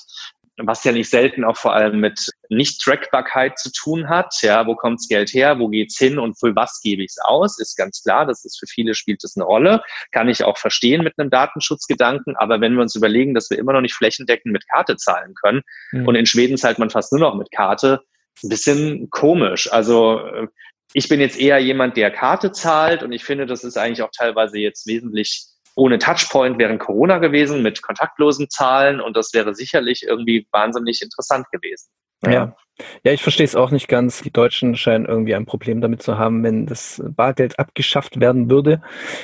was 0.66 0.84
ja 0.84 0.92
nicht 0.92 1.10
selten 1.10 1.44
auch 1.44 1.56
vor 1.56 1.74
allem 1.74 2.00
mit 2.00 2.30
Nicht-Trackbarkeit 2.48 3.58
zu 3.58 3.70
tun 3.72 4.08
hat. 4.08 4.34
Ja, 4.42 4.66
wo 4.66 4.74
kommt's 4.74 5.08
Geld 5.08 5.32
her? 5.32 5.58
Wo 5.58 5.68
geht's 5.68 5.98
hin? 5.98 6.18
Und 6.18 6.38
für 6.38 6.54
was 6.56 6.80
gebe 6.82 7.02
ich's 7.02 7.18
aus? 7.22 7.58
Ist 7.58 7.76
ganz 7.76 8.02
klar. 8.02 8.26
Das 8.26 8.44
ist 8.44 8.58
für 8.58 8.66
viele 8.66 8.94
spielt 8.94 9.22
das 9.24 9.36
eine 9.36 9.44
Rolle. 9.44 9.82
Kann 10.12 10.28
ich 10.28 10.44
auch 10.44 10.58
verstehen 10.58 11.02
mit 11.02 11.18
einem 11.18 11.30
Datenschutzgedanken. 11.30 12.36
Aber 12.36 12.60
wenn 12.60 12.74
wir 12.74 12.82
uns 12.82 12.94
überlegen, 12.94 13.34
dass 13.34 13.50
wir 13.50 13.58
immer 13.58 13.72
noch 13.72 13.80
nicht 13.80 13.94
flächendeckend 13.94 14.52
mit 14.52 14.68
Karte 14.68 14.96
zahlen 14.96 15.34
können 15.34 15.62
mhm. 15.92 16.08
und 16.08 16.14
in 16.14 16.26
Schweden 16.26 16.56
zahlt 16.56 16.78
man 16.78 16.90
fast 16.90 17.12
nur 17.12 17.20
noch 17.20 17.34
mit 17.34 17.50
Karte, 17.50 18.00
ein 18.42 18.48
bisschen 18.48 19.10
komisch. 19.10 19.70
Also, 19.72 20.20
äh, 20.20 20.46
ich 20.92 21.08
bin 21.08 21.20
jetzt 21.20 21.38
eher 21.38 21.58
jemand, 21.58 21.96
der 21.96 22.10
Karte 22.10 22.52
zahlt 22.52 23.02
und 23.02 23.12
ich 23.12 23.24
finde, 23.24 23.46
das 23.46 23.64
ist 23.64 23.76
eigentlich 23.76 24.02
auch 24.02 24.10
teilweise 24.16 24.58
jetzt 24.58 24.86
wesentlich 24.86 25.46
ohne 25.76 25.98
Touchpoint 25.98 26.58
während 26.58 26.80
Corona 26.80 27.18
gewesen 27.18 27.62
mit 27.62 27.82
kontaktlosen 27.82 28.50
Zahlen 28.50 29.00
und 29.00 29.16
das 29.16 29.32
wäre 29.32 29.54
sicherlich 29.54 30.02
irgendwie 30.02 30.46
wahnsinnig 30.50 31.00
interessant 31.02 31.46
gewesen. 31.50 31.90
Ja. 32.24 32.30
ja. 32.30 32.56
Ja, 33.04 33.12
ich 33.12 33.22
verstehe 33.22 33.44
es 33.44 33.56
auch 33.56 33.70
nicht 33.70 33.88
ganz. 33.88 34.22
Die 34.22 34.30
Deutschen 34.30 34.74
scheinen 34.74 35.04
irgendwie 35.04 35.34
ein 35.34 35.44
Problem 35.44 35.82
damit 35.82 36.02
zu 36.02 36.16
haben, 36.16 36.42
wenn 36.42 36.64
das 36.64 37.02
Bargeld 37.04 37.58
abgeschafft 37.58 38.20
werden 38.20 38.50
würde, 38.50 38.80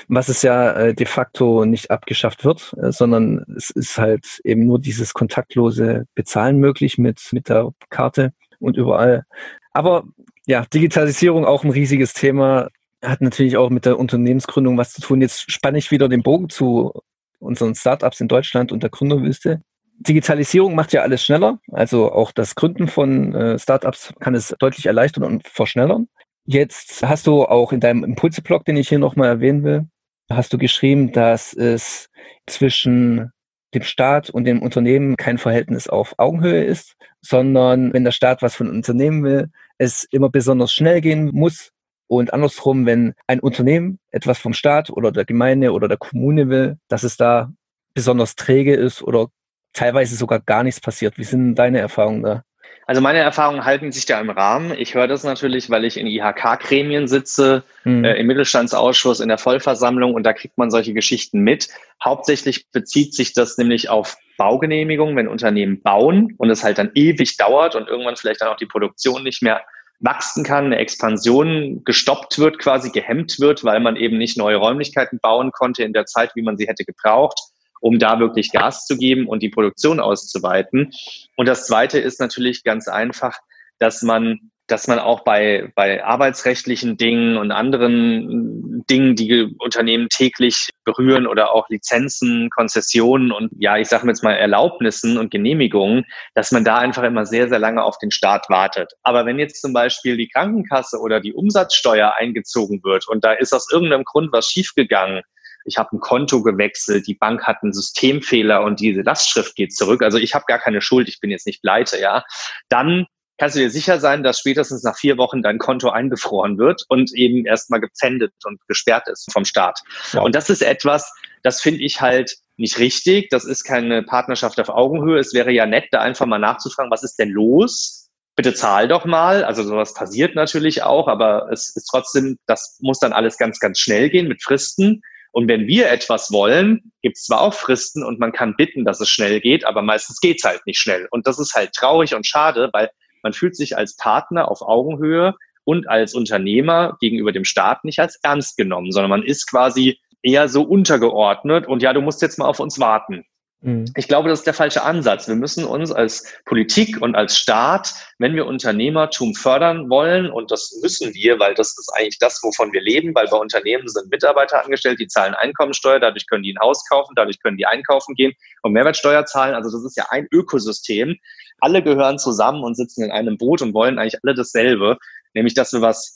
was 0.09 0.29
es 0.29 0.43
ja 0.43 0.73
äh, 0.73 0.95
de 0.95 1.07
facto 1.07 1.65
nicht 1.65 1.91
abgeschafft 1.91 2.45
wird, 2.45 2.75
äh, 2.83 2.93
sondern 2.93 3.47
es 3.57 3.71
ist 3.71 3.97
halt 3.97 4.41
eben 4.45 4.67
nur 4.67 4.79
dieses 4.79 5.15
kontaktlose 5.15 6.05
Bezahlen 6.15 6.59
möglich 6.59 6.99
mit, 6.99 7.29
mit 7.33 7.49
der 7.49 7.71
Karte 7.89 8.35
und 8.61 8.77
überall. 8.77 9.25
Aber 9.73 10.05
ja, 10.47 10.65
Digitalisierung 10.73 11.45
auch 11.45 11.65
ein 11.65 11.71
riesiges 11.71 12.13
Thema 12.15 12.69
hat 13.03 13.21
natürlich 13.21 13.57
auch 13.57 13.71
mit 13.71 13.85
der 13.85 13.99
Unternehmensgründung 13.99 14.79
was 14.79 14.93
zu 14.93 15.01
tun. 15.01 15.21
Jetzt 15.21 15.51
spanne 15.51 15.79
ich 15.79 15.91
wieder 15.91 16.09
den 16.09 16.23
Bogen 16.23 16.49
zu 16.49 16.93
unseren 17.39 17.75
Startups 17.75 18.21
in 18.21 18.29
Deutschland 18.29 18.73
und 18.73 18.83
der 18.83 18.91
Gründerwüste. 18.91 19.61
Digitalisierung 19.99 20.75
macht 20.75 20.93
ja 20.93 21.03
alles 21.03 21.25
schneller. 21.25 21.59
Also 21.73 22.13
auch 22.13 22.33
das 22.33 22.55
Gründen 22.55 22.89
von 22.89 23.35
äh, 23.35 23.59
Startups 23.59 24.13
kann 24.21 24.35
es 24.35 24.55
deutlich 24.59 24.87
erleichtern 24.87 25.25
und 25.25 25.47
verschnellern. 25.47 26.09
Jetzt 26.45 27.03
hast 27.07 27.27
du 27.27 27.45
auch 27.45 27.73
in 27.73 27.81
deinem 27.81 28.05
Impulse-Blog, 28.05 28.65
den 28.65 28.77
ich 28.77 28.89
hier 28.89 28.99
nochmal 28.99 29.29
erwähnen 29.29 29.65
will, 29.65 29.87
hast 30.31 30.53
du 30.53 30.59
geschrieben, 30.59 31.13
dass 31.13 31.53
es 31.53 32.09
zwischen 32.47 33.33
dem 33.75 33.83
Staat 33.83 34.31
und 34.31 34.45
dem 34.45 34.63
Unternehmen 34.63 35.17
kein 35.17 35.39
Verhältnis 35.39 35.89
auf 35.89 36.15
Augenhöhe 36.19 36.65
ist, 36.65 36.95
sondern 37.21 37.93
wenn 37.93 38.05
der 38.05 38.13
Staat 38.13 38.43
was 38.43 38.55
von 38.55 38.71
Unternehmen 38.71 39.25
will, 39.25 39.51
es 39.79 40.05
immer 40.11 40.29
besonders 40.31 40.73
schnell 40.73 41.01
gehen 41.01 41.31
muss 41.33 41.71
und 42.09 42.33
andersrum, 42.33 42.87
wenn 42.87 43.15
ein 43.27 43.41
Unternehmen 43.41 43.99
etwas 44.11 44.39
vom 44.39 44.53
Staat 44.53 44.91
oder 44.91 45.12
der 45.12 45.25
Gemeinde 45.25 45.73
oder 45.73 45.89
der 45.89 45.97
Kommune 45.97 46.49
will, 46.49 46.79
dass 46.89 47.03
es 47.03 47.17
da 47.17 47.53
besonders 47.95 48.37
träge 48.37 48.75
ist 48.75 49.03
oder 49.03 49.29
teilweise 49.73 50.17
sogar 50.17 50.41
gar 50.41 50.62
nichts 50.62 50.81
passiert. 50.81 51.19
Wie 51.19 51.25
sind 51.25 51.55
deine 51.57 51.81
Erfahrungen 51.81 52.23
da? 52.23 52.43
Also 52.88 53.01
meine 53.01 53.18
Erfahrungen 53.18 53.64
halten 53.64 53.90
sich 53.90 54.07
da 54.07 54.20
im 54.20 54.31
Rahmen. 54.31 54.72
Ich 54.79 54.94
höre 54.94 55.09
das 55.09 55.25
natürlich, 55.25 55.70
weil 55.70 55.85
ich 55.85 55.96
in 55.96 56.07
IHK-Gremien 56.07 57.09
sitze, 57.09 57.64
mhm. 57.83 58.05
äh, 58.05 58.14
im 58.14 58.29
Mittelstandsausschuss, 58.29 59.18
in 59.18 59.29
der 59.29 59.38
Vollversammlung 59.38 60.14
und 60.14 60.22
da 60.22 60.33
kriegt 60.33 60.57
man 60.57 60.70
solche 60.70 60.94
Geschichten 60.94 61.40
mit. 61.40 61.68
Hauptsächlich 62.03 62.70
bezieht 62.70 63.12
sich 63.12 63.33
das 63.33 63.59
nämlich 63.59 63.90
auf 63.90 64.16
Baugenehmigungen, 64.38 65.16
wenn 65.16 65.27
Unternehmen 65.27 65.83
bauen 65.83 66.35
und 66.38 66.49
es 66.49 66.62
halt 66.62 66.79
dann 66.79 66.92
ewig 66.94 67.37
dauert 67.37 67.75
und 67.75 67.88
irgendwann 67.88 68.16
vielleicht 68.16 68.40
dann 68.40 68.51
auch 68.51 68.57
die 68.57 68.66
Produktion 68.66 69.25
nicht 69.25 69.42
mehr 69.42 69.62
wachsen 69.99 70.44
kann, 70.44 70.66
eine 70.66 70.77
Expansion 70.77 71.83
gestoppt 71.85 72.38
wird, 72.38 72.59
quasi 72.61 72.90
gehemmt 72.90 73.40
wird, 73.40 73.64
weil 73.64 73.81
man 73.81 73.96
eben 73.96 74.18
nicht 74.18 74.37
neue 74.37 74.57
Räumlichkeiten 74.57 75.18
bauen 75.20 75.51
konnte 75.51 75.83
in 75.83 75.92
der 75.92 76.07
Zeit, 76.07 76.33
wie 76.37 76.42
man 76.42 76.57
sie 76.57 76.68
hätte 76.68 76.85
gebraucht, 76.85 77.40
um 77.81 77.99
da 77.99 78.21
wirklich 78.21 78.53
Gas 78.53 78.87
zu 78.87 78.97
geben 78.97 79.27
und 79.27 79.43
die 79.43 79.51
Produktion 79.51 80.01
auszuweiten. 80.01 80.93
Und 81.37 81.49
das 81.49 81.67
Zweite 81.67 81.99
ist 81.99 82.21
natürlich 82.21 82.65
ganz 82.65 82.89
einfach, 82.89 83.39
dass 83.79 84.03
man 84.03 84.51
dass 84.69 84.89
man 84.89 84.99
auch 84.99 85.21
bei, 85.21 85.71
bei 85.77 86.05
arbeitsrechtlichen 86.05 86.97
Dingen 86.97 87.37
und 87.37 87.53
anderen 87.53 88.85
Dingen, 88.91 89.15
die 89.15 89.55
Unternehmen 89.59 90.09
täglich 90.09 90.71
berühren 90.85 91.27
oder 91.27 91.53
auch 91.53 91.69
Lizenzen, 91.69 92.51
Konzessionen 92.51 93.33
und 93.33 93.51
ja, 93.59 93.77
ich 93.77 93.89
sage 93.89 94.07
jetzt 94.09 94.23
mal 94.23 94.35
Erlaubnissen 94.35 95.19
und 95.19 95.31
Genehmigungen, 95.31 96.05
dass 96.35 96.53
man 96.53 96.65
da 96.65 96.79
einfach 96.79 97.03
immer 97.05 97.27
sehr, 97.27 97.49
sehr 97.49 97.59
lange 97.59 97.83
auf 97.83 97.99
den 97.99 98.11
Staat 98.11 98.49
wartet. 98.49 98.93
Aber 99.03 99.25
wenn 99.27 99.39
jetzt 99.39 99.61
zum 99.61 99.73
Beispiel 99.73 100.17
die 100.17 100.29
Krankenkasse 100.29 100.99
oder 100.99 101.21
die 101.21 101.33
Umsatzsteuer 101.33 102.15
eingezogen 102.17 102.83
wird 102.83 103.09
und 103.09 103.25
da 103.25 103.33
ist 103.33 103.53
aus 103.53 103.71
irgendeinem 103.71 104.05
Grund 104.05 104.33
was 104.33 104.51
schiefgegangen, 104.51 105.23
ich 105.67 105.79
habe 105.79 105.97
ein 105.97 106.01
Konto 106.01 106.43
gewechselt, 106.43 107.07
die 107.07 107.15
Bank 107.15 107.45
hat 107.45 107.63
einen 107.63 107.73
Systemfehler 107.73 108.63
und 108.63 108.81
diese 108.81 109.03
Lastschrift 109.03 109.57
geht 109.57 109.75
zurück. 109.75 110.03
Also 110.03 110.19
ich 110.19 110.35
habe 110.35 110.45
gar 110.47 110.59
keine 110.59 110.81
Schuld, 110.81 111.09
ich 111.09 111.21
bin 111.21 111.31
jetzt 111.31 111.47
nicht 111.47 111.63
pleite, 111.63 112.01
ja. 112.01 112.25
Dann 112.69 113.07
kannst 113.39 113.57
du 113.57 113.61
dir 113.61 113.71
sicher 113.71 114.01
sein, 114.01 114.23
dass 114.23 114.39
spätestens 114.39 114.83
nach 114.83 114.97
vier 114.97 115.19
Wochen 115.19 115.43
dein 115.43 115.59
Konto 115.59 115.91
eingefroren 115.91 116.59
wird 116.59 116.85
und 116.89 117.13
eben 117.15 117.45
erstmal 117.45 117.81
gepfändet 117.81 118.33
und 118.45 118.61
gesperrt 118.69 119.09
ist 119.09 119.31
vom 119.33 119.45
Staat. 119.45 119.81
Wow. 120.13 120.25
Und 120.25 120.35
das 120.35 120.49
ist 120.51 120.63
etwas, 120.63 121.13
das 121.43 121.61
finde 121.61 121.83
ich 121.83 122.01
halt 122.01 122.37
nicht 122.57 122.79
richtig. 122.79 123.29
Das 123.31 123.45
ist 123.45 123.65
keine 123.65 124.03
Partnerschaft 124.03 124.59
auf 124.61 124.69
Augenhöhe. 124.69 125.19
Es 125.19 125.35
wäre 125.35 125.53
ja 125.53 125.67
nett, 125.67 125.89
da 125.91 126.01
einfach 126.01 126.27
mal 126.27 126.39
nachzufragen, 126.39 126.91
was 126.91 127.03
ist 127.03 127.19
denn 127.19 127.31
los? 127.31 128.09
Bitte 128.35 128.55
zahl 128.55 128.89
doch 128.89 129.05
mal. 129.05 129.45
Also 129.45 129.63
sowas 129.63 129.95
passiert 129.95 130.35
natürlich 130.35 130.83
auch, 130.83 131.09
aber 131.09 131.51
es 131.53 131.75
ist 131.75 131.87
trotzdem, 131.91 132.39
das 132.47 132.79
muss 132.81 132.99
dann 132.99 133.13
alles 133.13 133.39
ganz, 133.39 133.61
ganz 133.61 133.79
schnell 133.79 134.11
gehen 134.11 134.29
mit 134.29 134.43
Fristen. 134.43 135.03
Und 135.37 135.49
wenn 135.49 135.66
wir 135.66 135.90
etwas 135.90 136.33
wollen, 136.33 136.92
gibt 137.03 137.18
es 137.18 137.25
zwar 137.25 137.42
auch 137.42 137.53
Fristen 137.53 138.03
und 138.03 138.18
man 138.18 138.33
kann 138.33 138.57
bitten, 138.57 138.87
dass 138.87 139.03
es 139.03 139.11
schnell 139.11 139.38
geht, 139.42 139.66
aber 139.66 139.83
meistens 139.83 140.18
geht's 140.20 140.44
halt 140.44 140.64
nicht 140.64 140.79
schnell. 140.79 141.09
Und 141.11 141.27
das 141.27 141.38
ist 141.38 141.55
halt 141.55 141.75
traurig 141.75 142.14
und 142.14 142.27
schade, 142.27 142.70
weil 142.72 142.88
man 143.22 143.35
fühlt 143.35 143.55
sich 143.55 143.77
als 143.77 143.99
Partner 143.99 144.51
auf 144.51 144.62
Augenhöhe 144.62 145.35
und 145.64 145.90
als 145.90 146.14
Unternehmer 146.14 146.96
gegenüber 147.01 147.33
dem 147.33 147.44
Staat 147.44 147.85
nicht 147.85 147.99
als 147.99 148.18
ernst 148.22 148.57
genommen, 148.57 148.92
sondern 148.92 149.11
man 149.11 149.22
ist 149.22 149.46
quasi 149.46 150.01
eher 150.22 150.49
so 150.49 150.62
untergeordnet 150.62 151.66
und 151.66 151.83
ja, 151.83 151.92
du 151.92 152.01
musst 152.01 152.22
jetzt 152.22 152.38
mal 152.38 152.46
auf 152.46 152.59
uns 152.59 152.81
warten. 152.81 153.27
Mhm. 153.67 153.85
Ich 153.97 154.07
glaube, 154.07 154.29
das 154.29 154.41
ist 154.41 154.47
der 154.47 154.55
falsche 154.55 154.85
Ansatz. 154.85 155.27
Wir 155.27 155.35
müssen 155.35 155.65
uns 155.65 155.91
als 155.91 156.25
Politik 156.45 157.03
und 157.03 157.17
als 157.17 157.37
Staat, 157.37 157.95
wenn 158.19 158.37
wir 158.37 158.47
Unternehmertum 158.47 159.35
fördern 159.35 159.91
wollen, 159.91 160.31
und 160.31 160.53
das 160.53 160.79
müssen 160.83 161.13
wir, 161.15 161.41
weil 161.41 161.55
das 161.55 161.77
ist 161.77 161.91
eigentlich 161.97 162.21
das, 162.21 162.41
wovon 162.45 162.73
wir 162.73 162.81
leben, 162.81 163.13
weil 163.17 163.27
bei 163.27 163.37
Unternehmen 163.37 163.89
sind 163.89 164.09
Mitarbeiter 164.09 164.65
angestellt, 164.65 165.01
die 165.01 165.09
zahlen 165.09 165.35
Einkommensteuer, 165.35 165.99
dadurch 165.99 166.29
können 166.29 166.45
die 166.45 166.55
ein 166.55 166.61
Haus 166.61 166.85
kaufen, 166.89 167.15
dadurch 167.17 167.43
können 167.43 167.57
die 167.57 167.67
einkaufen 167.67 168.15
gehen 168.15 168.35
und 168.63 168.73
Mehrwertsteuer 168.73 169.27
zahlen. 169.27 169.57
Also 169.57 169.73
das 169.73 169.85
ist 169.85 169.97
ja 169.97 170.07
ein 170.11 170.29
Ökosystem. 170.31 171.17
Alle 171.59 171.83
gehören 171.83 172.21
zusammen 172.21 172.63
und 172.63 172.77
sitzen 172.77 173.03
in 173.03 173.11
einem 173.11 173.37
Boot 173.37 173.63
und 173.63 173.75
wollen 173.75 173.99
eigentlich 173.99 174.21
alle 174.23 174.35
dasselbe, 174.35 174.97
nämlich 175.35 175.55
dass 175.55 175.73
wir 175.73 175.81
was 175.81 176.16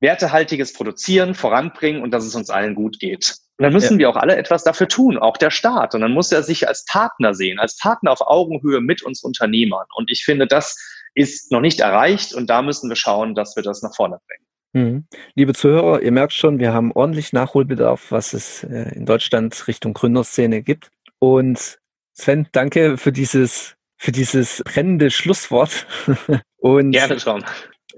Wertehaltiges 0.00 0.72
produzieren, 0.72 1.34
voranbringen 1.34 2.02
und 2.02 2.12
dass 2.12 2.24
es 2.24 2.34
uns 2.34 2.50
allen 2.50 2.74
gut 2.74 3.00
geht. 3.00 3.36
Und 3.58 3.64
dann 3.64 3.72
müssen 3.72 3.94
ja. 3.94 3.98
wir 3.98 4.10
auch 4.10 4.16
alle 4.16 4.36
etwas 4.36 4.64
dafür 4.64 4.88
tun, 4.88 5.18
auch 5.18 5.36
der 5.36 5.50
Staat. 5.50 5.94
Und 5.94 6.00
dann 6.00 6.12
muss 6.12 6.32
er 6.32 6.42
sich 6.42 6.66
als 6.66 6.84
Partner 6.86 7.34
sehen, 7.34 7.58
als 7.58 7.76
Partner 7.76 8.12
auf 8.12 8.22
Augenhöhe 8.22 8.80
mit 8.80 9.02
uns 9.02 9.22
Unternehmern. 9.22 9.86
Und 9.94 10.10
ich 10.10 10.24
finde, 10.24 10.46
das 10.46 10.78
ist 11.14 11.52
noch 11.52 11.60
nicht 11.60 11.80
erreicht 11.80 12.32
und 12.32 12.48
da 12.48 12.62
müssen 12.62 12.88
wir 12.88 12.96
schauen, 12.96 13.34
dass 13.34 13.56
wir 13.56 13.62
das 13.62 13.82
nach 13.82 13.94
vorne 13.94 14.18
bringen. 14.26 14.46
Mhm. 14.72 15.04
Liebe 15.34 15.52
Zuhörer, 15.52 16.00
ihr 16.00 16.12
merkt 16.12 16.32
schon, 16.32 16.58
wir 16.58 16.72
haben 16.72 16.92
ordentlich 16.92 17.32
Nachholbedarf, 17.32 18.12
was 18.12 18.32
es 18.32 18.62
äh, 18.64 18.94
in 18.94 19.04
Deutschland 19.04 19.66
Richtung 19.66 19.94
Gründerszene 19.94 20.62
gibt. 20.62 20.90
Und 21.18 21.78
Sven, 22.12 22.48
danke 22.52 22.96
für 22.96 23.12
dieses, 23.12 23.74
für 23.96 24.12
dieses 24.12 24.62
brennende 24.64 25.10
Schlusswort. 25.10 25.86
Und 26.58 26.92
Gerne, 26.92 27.16
Tom. 27.16 27.42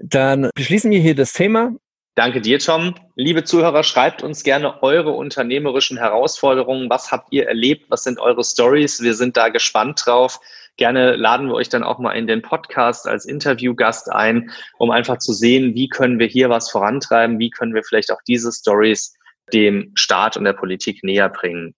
Dann 0.01 0.49
beschließen 0.55 0.91
wir 0.91 0.99
hier 0.99 1.15
das 1.15 1.33
Thema 1.33 1.73
Danke 2.15 2.41
dir, 2.41 2.59
Tom. 2.59 2.93
Liebe 3.15 3.43
Zuhörer, 3.43 3.81
schreibt 3.81 4.21
uns 4.21 4.43
gerne 4.43 4.83
eure 4.83 5.13
unternehmerischen 5.13 5.97
Herausforderungen. 5.97 6.87
Was 6.87 7.11
habt 7.11 7.29
ihr 7.31 7.47
erlebt? 7.47 7.89
Was 7.89 8.03
sind 8.03 8.19
eure 8.19 8.43
Stories? 8.43 9.01
Wir 9.01 9.15
sind 9.15 9.35
da 9.35 9.49
gespannt 9.49 10.03
drauf. 10.05 10.39
Gerne 10.77 11.15
laden 11.15 11.47
wir 11.47 11.55
euch 11.55 11.69
dann 11.69 11.81
auch 11.81 11.97
mal 11.97 12.11
in 12.11 12.27
den 12.27 12.43
Podcast 12.43 13.07
als 13.07 13.25
Interviewgast 13.25 14.11
ein, 14.11 14.51
um 14.77 14.91
einfach 14.91 15.17
zu 15.17 15.33
sehen, 15.33 15.73
wie 15.73 15.89
können 15.89 16.19
wir 16.19 16.27
hier 16.27 16.51
was 16.51 16.69
vorantreiben? 16.69 17.39
Wie 17.39 17.49
können 17.49 17.73
wir 17.73 17.83
vielleicht 17.83 18.11
auch 18.11 18.21
diese 18.27 18.51
Stories 18.51 19.15
dem 19.51 19.91
Staat 19.95 20.37
und 20.37 20.43
der 20.43 20.53
Politik 20.53 21.03
näher 21.03 21.29
bringen? 21.29 21.73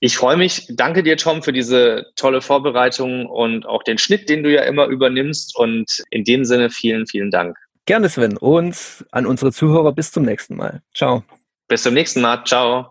Ich 0.00 0.16
freue 0.16 0.36
mich. 0.36 0.66
Danke 0.70 1.02
dir, 1.02 1.16
Tom, 1.16 1.42
für 1.42 1.52
diese 1.52 2.06
tolle 2.16 2.42
Vorbereitung 2.42 3.26
und 3.26 3.64
auch 3.66 3.82
den 3.82 3.96
Schnitt, 3.96 4.28
den 4.28 4.42
du 4.42 4.52
ja 4.52 4.62
immer 4.62 4.86
übernimmst. 4.86 5.56
Und 5.56 6.02
in 6.10 6.24
dem 6.24 6.44
Sinne 6.44 6.68
vielen, 6.68 7.06
vielen 7.06 7.30
Dank. 7.30 7.56
Gerne, 7.86 8.08
Sven. 8.08 8.36
Und 8.36 9.06
an 9.12 9.26
unsere 9.26 9.52
Zuhörer 9.52 9.92
bis 9.92 10.12
zum 10.12 10.24
nächsten 10.24 10.56
Mal. 10.56 10.82
Ciao. 10.94 11.22
Bis 11.68 11.82
zum 11.82 11.94
nächsten 11.94 12.20
Mal. 12.20 12.44
Ciao. 12.44 12.84